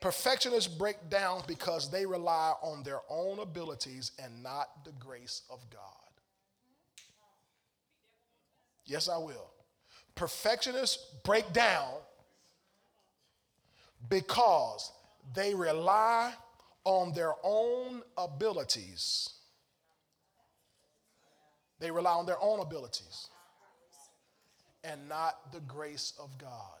[0.00, 5.58] Perfectionists break down because they rely on their own abilities and not the grace of
[5.70, 5.82] God.
[8.86, 9.50] Yes, I will.
[10.14, 11.94] Perfectionists break down
[14.08, 14.92] because
[15.34, 16.32] they rely
[16.84, 19.30] on their own abilities.
[21.80, 23.28] They rely on their own abilities
[24.84, 26.77] and not the grace of God.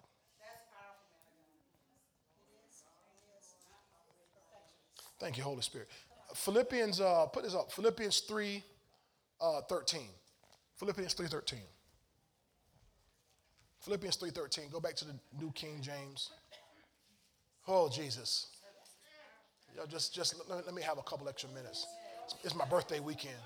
[5.18, 5.88] Thank you, Holy Spirit.
[6.34, 7.72] Philippians, uh, put this up.
[7.72, 8.62] Philippians 3,
[9.40, 10.02] uh, 13.
[10.76, 11.58] Philippians 3, 13.
[13.80, 14.64] Philippians 3, 13.
[14.70, 16.30] Go back to the New King James.
[17.66, 18.46] Oh, Jesus.
[19.76, 21.86] Yo, just, just let, me have a couple extra minutes.
[22.44, 23.36] It's my birthday weekend.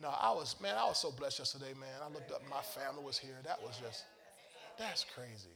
[0.00, 2.00] No, I was, man, I was so blessed yesterday, man.
[2.02, 3.36] I looked up, my family was here.
[3.44, 4.04] That was just,
[4.78, 5.54] that's crazy.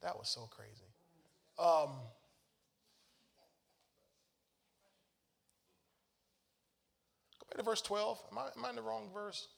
[0.00, 0.70] That was so crazy.
[1.58, 1.90] Um,
[7.40, 8.22] go back to verse 12.
[8.30, 9.48] Am I, am I in the wrong verse?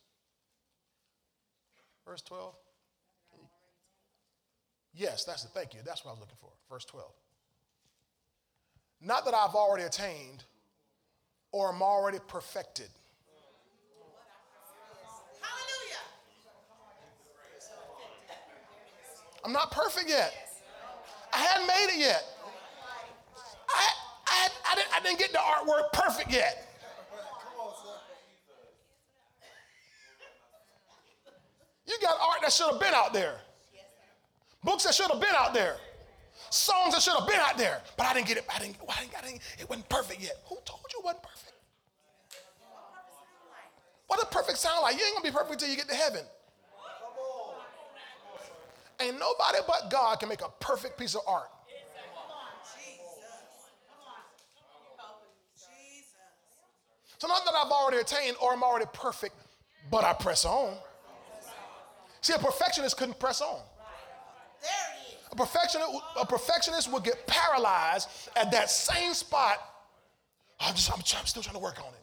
[2.06, 2.54] Verse 12?
[4.94, 5.50] Yes, that's it.
[5.52, 5.80] Thank you.
[5.84, 6.50] That's what I was looking for.
[6.70, 7.10] Verse 12.
[9.02, 10.44] Not that I've already attained
[11.52, 12.88] or am already perfected.
[19.44, 20.32] I'm not perfect yet.
[21.32, 22.24] I hadn't made it yet.
[23.68, 23.88] I,
[24.26, 26.70] I, I, didn't, I didn't get the artwork perfect yet.
[31.86, 33.36] You got art that should have been out there,
[34.62, 35.76] books that should have been out there,
[36.48, 38.46] songs that should have been out there, but I didn't get it.
[38.54, 40.38] I didn't, I didn't, I didn't, it wasn't perfect yet.
[40.48, 41.52] Who told you it wasn't perfect?
[44.06, 44.96] What does perfect sound like?
[44.96, 46.24] You ain't gonna be perfect until you get to heaven.
[49.00, 51.50] Ain't nobody but God can make a perfect piece of art.
[57.18, 59.34] So not that I've already attained or I'm already perfect,
[59.90, 60.74] but I press on.
[62.20, 63.60] See, a perfectionist couldn't press on.
[65.32, 65.90] A perfectionist,
[66.20, 69.56] a perfectionist would get paralyzed at that same spot.
[70.60, 72.02] I'm, just, I'm, I'm still trying to work on it.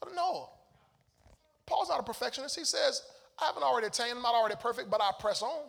[0.00, 0.48] But no,
[1.66, 2.58] Paul's not a perfectionist.
[2.58, 3.02] He says,
[3.38, 5.62] I haven't already attained, I'm not already perfect, but I press on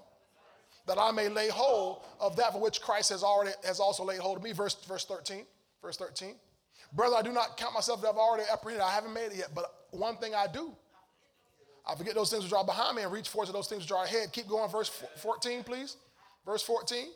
[0.88, 4.20] that I may lay hold of that for which Christ has already has also laid
[4.20, 4.52] hold of me.
[4.52, 5.46] Verse, verse 13.
[5.82, 6.36] Verse 13.
[6.94, 8.86] Brother, I do not count myself that I've already apprehended.
[8.86, 10.74] I haven't made it yet, but one thing I do.
[11.88, 13.92] I forget those things which are behind me and reach forward to those things which
[13.92, 14.32] are ahead.
[14.32, 15.98] Keep going, verse 14, please.
[16.46, 17.08] Verse 14.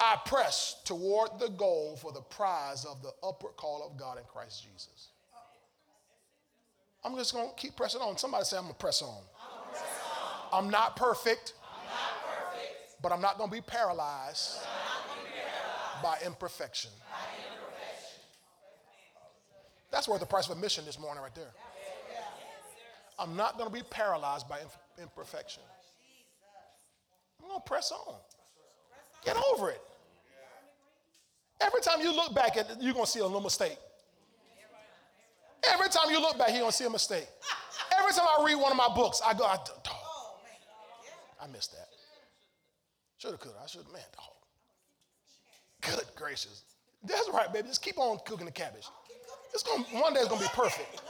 [0.00, 4.24] I press toward the goal for the prize of the upward call of God in
[4.24, 5.08] Christ Jesus.
[7.04, 8.16] I'm just going to keep pressing on.
[8.18, 9.22] Somebody say, I'm going to press on.
[10.52, 11.54] I'm not perfect
[13.04, 14.60] but I'm not going to be paralyzed,
[16.02, 16.90] by, imperfection.
[19.92, 21.52] That's worth the price of admission this morning, right there.
[23.18, 24.58] I'm not going to be paralyzed by
[24.98, 25.62] imperfection.
[27.42, 28.14] I'm going to press on.
[29.22, 29.82] Get over it.
[31.60, 33.76] Every time you look back at you're going to see a little mistake.
[35.62, 37.28] Every time you look back, you're going to see a mistake.
[37.98, 40.36] Every time I read one of my books, I go, I, oh,
[41.42, 41.93] I missed that.
[43.24, 43.58] Shoulda, coulda.
[43.62, 44.34] I shoulda, man, dog.
[45.80, 46.64] Good gracious.
[47.02, 47.68] That's right, baby.
[47.68, 48.86] Just keep on cooking the cabbage.
[49.54, 51.00] It's gonna one day it's gonna be perfect.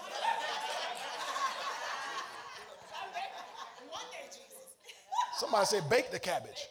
[5.39, 6.69] Somebody say bake the cabbage.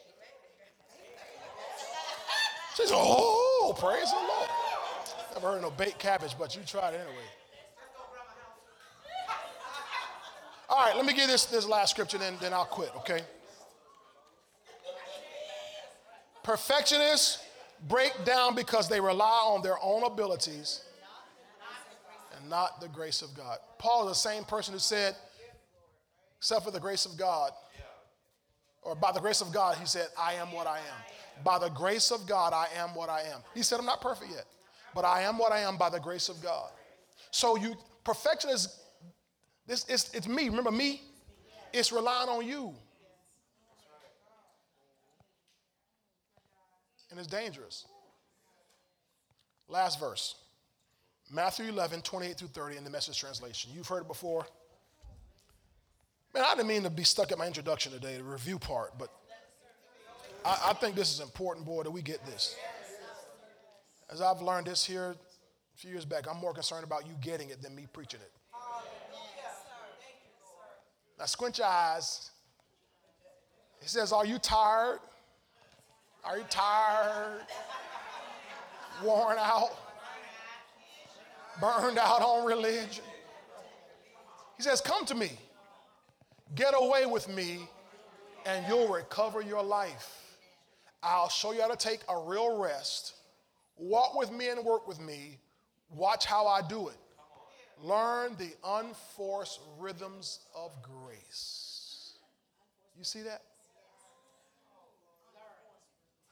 [2.76, 4.48] She said, Oh, praise the Lord.
[5.34, 7.24] Never heard no baked cabbage, but you tried it anyway.
[10.70, 13.20] All right, let me give this, this last scripture, then, then I'll quit, okay?
[16.44, 17.42] Perfectionists
[17.88, 20.82] break down because they rely on their own abilities
[22.36, 23.58] and not the grace of God.
[23.78, 25.16] Paul is the same person who said,
[26.38, 27.50] except for the grace of God,
[28.82, 31.42] or by the grace of God, he said, I am what I am.
[31.42, 33.40] By the grace of God, I am what I am.
[33.54, 34.44] He said, I'm not perfect yet,
[34.94, 36.68] but I am what I am by the grace of God.
[37.30, 37.74] So you
[38.04, 38.78] perfection is
[39.66, 40.50] this it's, it's me.
[40.50, 41.02] Remember me?
[41.72, 42.74] It's relying on you.
[47.14, 47.86] And it's dangerous.
[49.68, 50.34] Last verse.
[51.30, 53.70] Matthew 11, 28 through 30 in the message translation.
[53.72, 54.44] You've heard it before.
[56.34, 59.12] Man, I didn't mean to be stuck at my introduction today, the review part, but
[60.44, 62.56] I, I think this is important, boy, that we get this.
[64.10, 67.50] As I've learned this here a few years back, I'm more concerned about you getting
[67.50, 68.32] it than me preaching it.
[71.16, 72.32] Now squint your eyes.
[73.80, 74.98] He says, Are you tired?
[76.24, 77.42] Are you tired?
[79.02, 79.76] Worn out?
[81.60, 83.04] Burned out on religion?
[84.56, 85.30] He says, Come to me.
[86.54, 87.68] Get away with me,
[88.46, 90.20] and you'll recover your life.
[91.02, 93.14] I'll show you how to take a real rest.
[93.76, 95.38] Walk with me and work with me.
[95.90, 96.96] Watch how I do it.
[97.82, 102.12] Learn the unforced rhythms of grace.
[102.96, 103.42] You see that?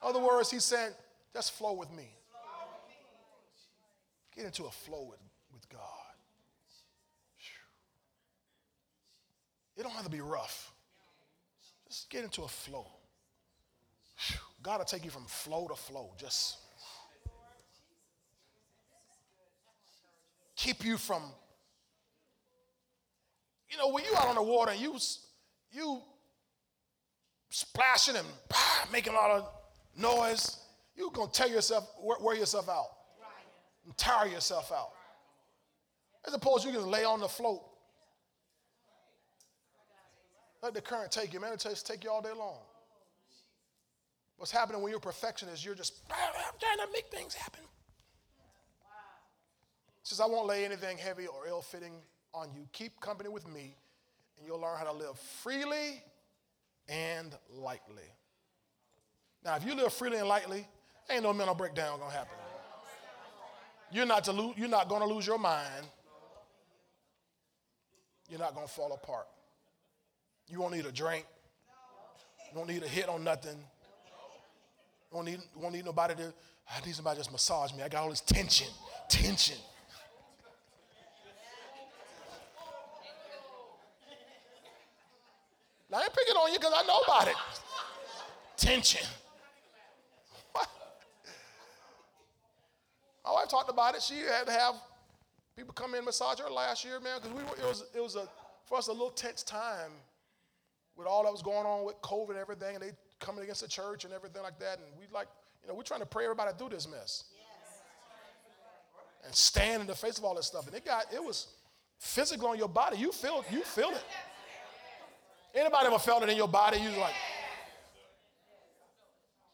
[0.03, 0.92] Other words, he's saying,
[1.32, 2.09] just flow with me.
[4.34, 5.20] Get into a flow with,
[5.53, 5.80] with God.
[9.76, 10.72] It don't have to be rough.
[11.88, 12.86] Just get into a flow.
[14.62, 16.12] God will take you from flow to flow.
[16.16, 16.57] Just
[20.57, 21.22] keep you from,
[23.68, 24.96] you know, when you out on the water and you
[25.72, 26.00] you
[27.50, 28.57] splashing and bah,
[28.92, 29.61] making a lot of
[29.97, 30.59] noise,
[30.97, 32.88] you're gonna tear yourself, wear, yourself out,
[33.84, 34.90] and tire yourself out.
[36.26, 37.62] As opposed, you can lay on the float.
[40.62, 41.53] Let the current take you, man.
[41.53, 42.59] It'll take you all day long.
[44.36, 47.62] What's happening when you're a perfectionist, you're just I'm trying to make things happen.
[50.05, 51.95] Says, I won't lay anything heavy or ill fitting
[52.34, 52.66] on you.
[52.72, 53.76] Keep company with me,
[54.36, 56.03] and you'll learn how to live freely
[56.88, 58.03] and lightly.
[59.45, 60.66] Now, if you live freely and lightly,
[61.11, 62.36] ain't no mental breakdown gonna happen.
[63.90, 65.86] You're not to lose, you're not gonna lose your mind.
[68.28, 69.26] You're not gonna fall apart.
[70.49, 71.26] You won't need a drink.
[72.51, 73.57] You won't need a hit on nothing.
[75.11, 76.32] You won't need, won't need nobody to,
[76.70, 77.82] I need somebody to just massage me.
[77.82, 78.68] I got all this tension,
[79.09, 79.59] tension.
[85.90, 87.34] Now, I ain't picking on you because I know about it.
[88.57, 89.07] Tension.
[93.25, 94.03] Oh, My wife talked about it.
[94.03, 94.75] She had to have
[95.57, 98.03] people come in and massage her last year, man, because we were, it was, it
[98.03, 98.29] was a,
[98.64, 99.93] for us a little tense time
[100.97, 103.68] with all that was going on with COVID and everything, and they coming against the
[103.68, 104.79] church and everything like that.
[104.79, 105.29] And we like,
[105.62, 107.25] you know, we're trying to pray everybody through this mess.
[109.25, 110.66] And stand in the face of all this stuff.
[110.66, 111.47] And it got, it was
[111.99, 112.99] physical on your body.
[112.99, 114.05] You feel, you feel it.
[115.55, 116.79] Anybody ever felt it in your body?
[116.79, 117.14] You like,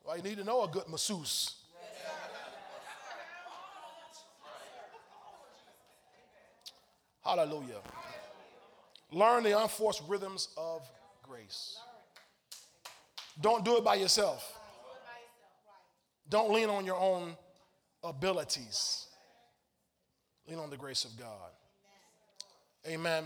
[0.06, 1.56] well, you need to know a good masseuse.
[7.28, 7.82] Hallelujah.
[9.12, 10.80] Learn the unforced rhythms of
[11.22, 11.78] grace.
[13.38, 14.58] Don't do it by yourself.
[16.30, 17.36] Don't lean on your own
[18.02, 19.08] abilities.
[20.48, 21.50] Lean on the grace of God.
[22.86, 23.24] Amen.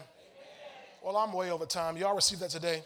[1.00, 1.96] Well, I'm way over time.
[1.96, 2.82] Y'all received that today?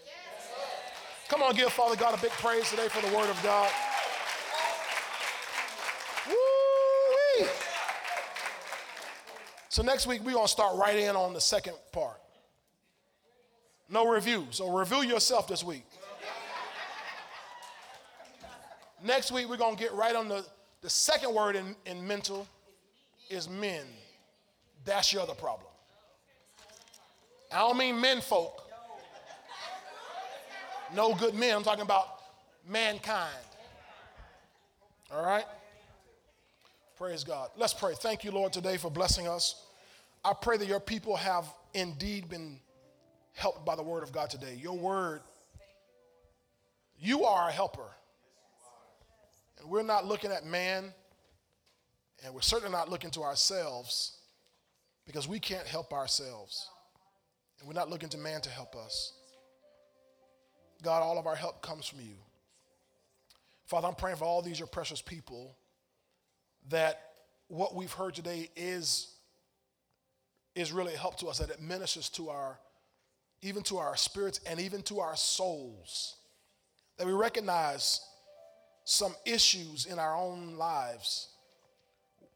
[1.29, 3.71] Come on, give Father God a big praise today for the word of God.
[6.27, 7.47] Woo-wee.
[9.77, 12.19] So next week, we're going to start right in on the second part.
[13.87, 14.47] No review.
[14.49, 15.85] So review yourself this week.
[19.05, 20.43] Next week, we're going to get right on the,
[20.81, 22.47] the second word in, in mental
[23.29, 23.85] is men.
[24.83, 25.69] That's your other problem.
[27.53, 28.63] I don't mean men folk.
[30.95, 31.55] No good men.
[31.55, 32.07] I'm talking about
[32.67, 33.29] mankind.
[35.11, 35.45] All right?
[36.97, 37.51] Praise God.
[37.55, 37.93] Let's pray.
[37.93, 39.65] Thank you, Lord, today for blessing us.
[40.27, 42.59] I pray that your people have indeed been
[43.31, 44.59] helped by the word of God today.
[44.61, 45.21] Your word,
[46.99, 47.87] you are a helper.
[49.57, 50.91] And we're not looking at man,
[52.25, 54.17] and we're certainly not looking to ourselves
[55.05, 56.67] because we can't help ourselves.
[57.59, 59.13] And we're not looking to man to help us.
[60.83, 62.15] God, all of our help comes from you.
[63.65, 65.55] Father, I'm praying for all these your precious people
[66.67, 66.99] that
[67.47, 69.13] what we've heard today is,
[70.57, 72.59] is really a help to us, that it ministers to our,
[73.41, 76.15] even to our spirits and even to our souls.
[76.97, 78.01] That we recognize
[78.83, 81.29] some issues in our own lives,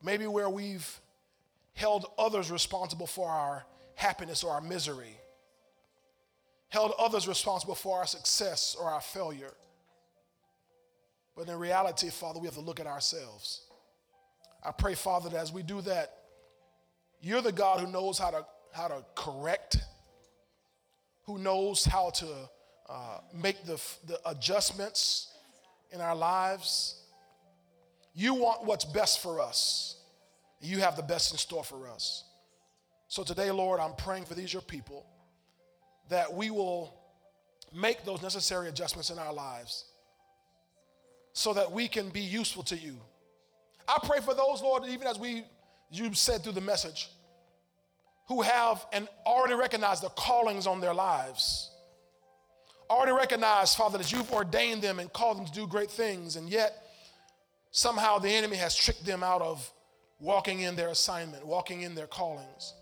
[0.03, 0.99] maybe where we've
[1.73, 3.65] held others responsible for our
[3.95, 5.17] happiness or our misery,
[6.69, 9.53] held others responsible for our success or our failure.
[11.35, 13.61] But in reality, Father, we have to look at ourselves.
[14.63, 16.20] I pray, Father, that as we do that,
[17.21, 19.77] you're the God who knows how to, how to correct,
[21.25, 22.27] who knows how to
[22.89, 25.31] uh, make the, the adjustments
[25.91, 27.01] in our lives.
[28.13, 29.97] You want what's best for us.
[30.59, 32.25] You have the best in store for us.
[33.07, 35.05] So today, Lord, I'm praying for these, your people,
[36.09, 36.93] that we will
[37.73, 39.85] make those necessary adjustments in our lives
[41.33, 42.97] so that we can be useful to you.
[43.87, 45.43] I pray for those, Lord, even as we
[45.91, 47.09] you said through the message,
[48.27, 51.69] who have and already recognize the callings on their lives.
[52.89, 56.49] Already recognize, Father, that you've ordained them and called them to do great things, and
[56.49, 56.85] yet
[57.71, 59.69] somehow the enemy has tricked them out of
[60.19, 62.73] walking in their assignment, walking in their callings.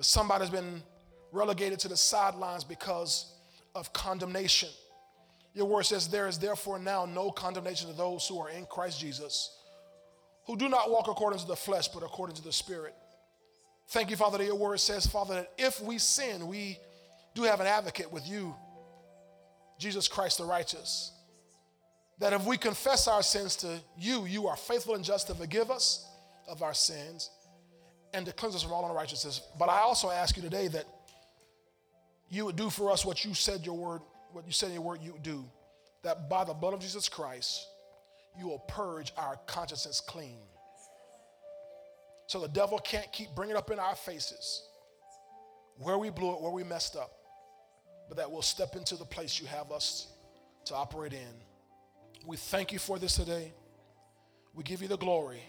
[0.00, 0.82] Somebody's been
[1.30, 3.34] relegated to the sidelines because
[3.74, 4.70] of condemnation.
[5.54, 8.98] Your word says, There is therefore now no condemnation to those who are in Christ
[8.98, 9.58] Jesus
[10.46, 12.94] who do not walk according to the flesh, but according to the Spirit.
[13.88, 16.78] Thank you, Father, that your word says, Father, that if we sin, we
[17.34, 18.54] do have an advocate with you,
[19.78, 21.12] Jesus Christ the righteous.
[22.18, 25.70] That if we confess our sins to you, you are faithful and just to forgive
[25.70, 26.08] us
[26.48, 27.30] of our sins
[28.14, 29.40] and to cleanse us from all unrighteousness.
[29.58, 30.84] But I also ask you today that
[32.28, 34.00] you would do for us what you said your word,
[34.32, 35.44] what you said in your word you would do,
[36.02, 37.66] that by the blood of Jesus Christ,
[38.38, 40.38] you will purge our consciences clean.
[42.26, 44.62] So the devil can't keep bringing up in our faces
[45.78, 47.12] where we blew it, where we messed up,
[48.08, 50.08] but that we'll step into the place you have us
[50.66, 52.26] to operate in.
[52.26, 53.52] We thank you for this today.
[54.54, 55.42] We give you the glory.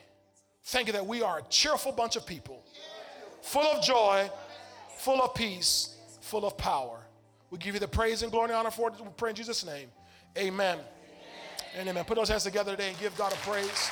[0.65, 2.63] Thank you that we are a cheerful bunch of people,
[3.41, 4.29] full of joy,
[4.97, 6.99] full of peace, full of power.
[7.51, 8.95] We give you the praise and glory and honor for it.
[8.99, 9.89] We pray in Jesus' name.
[10.37, 10.79] Amen.
[11.75, 12.05] And amen.
[12.05, 13.89] Put those hands together today and give God a praise.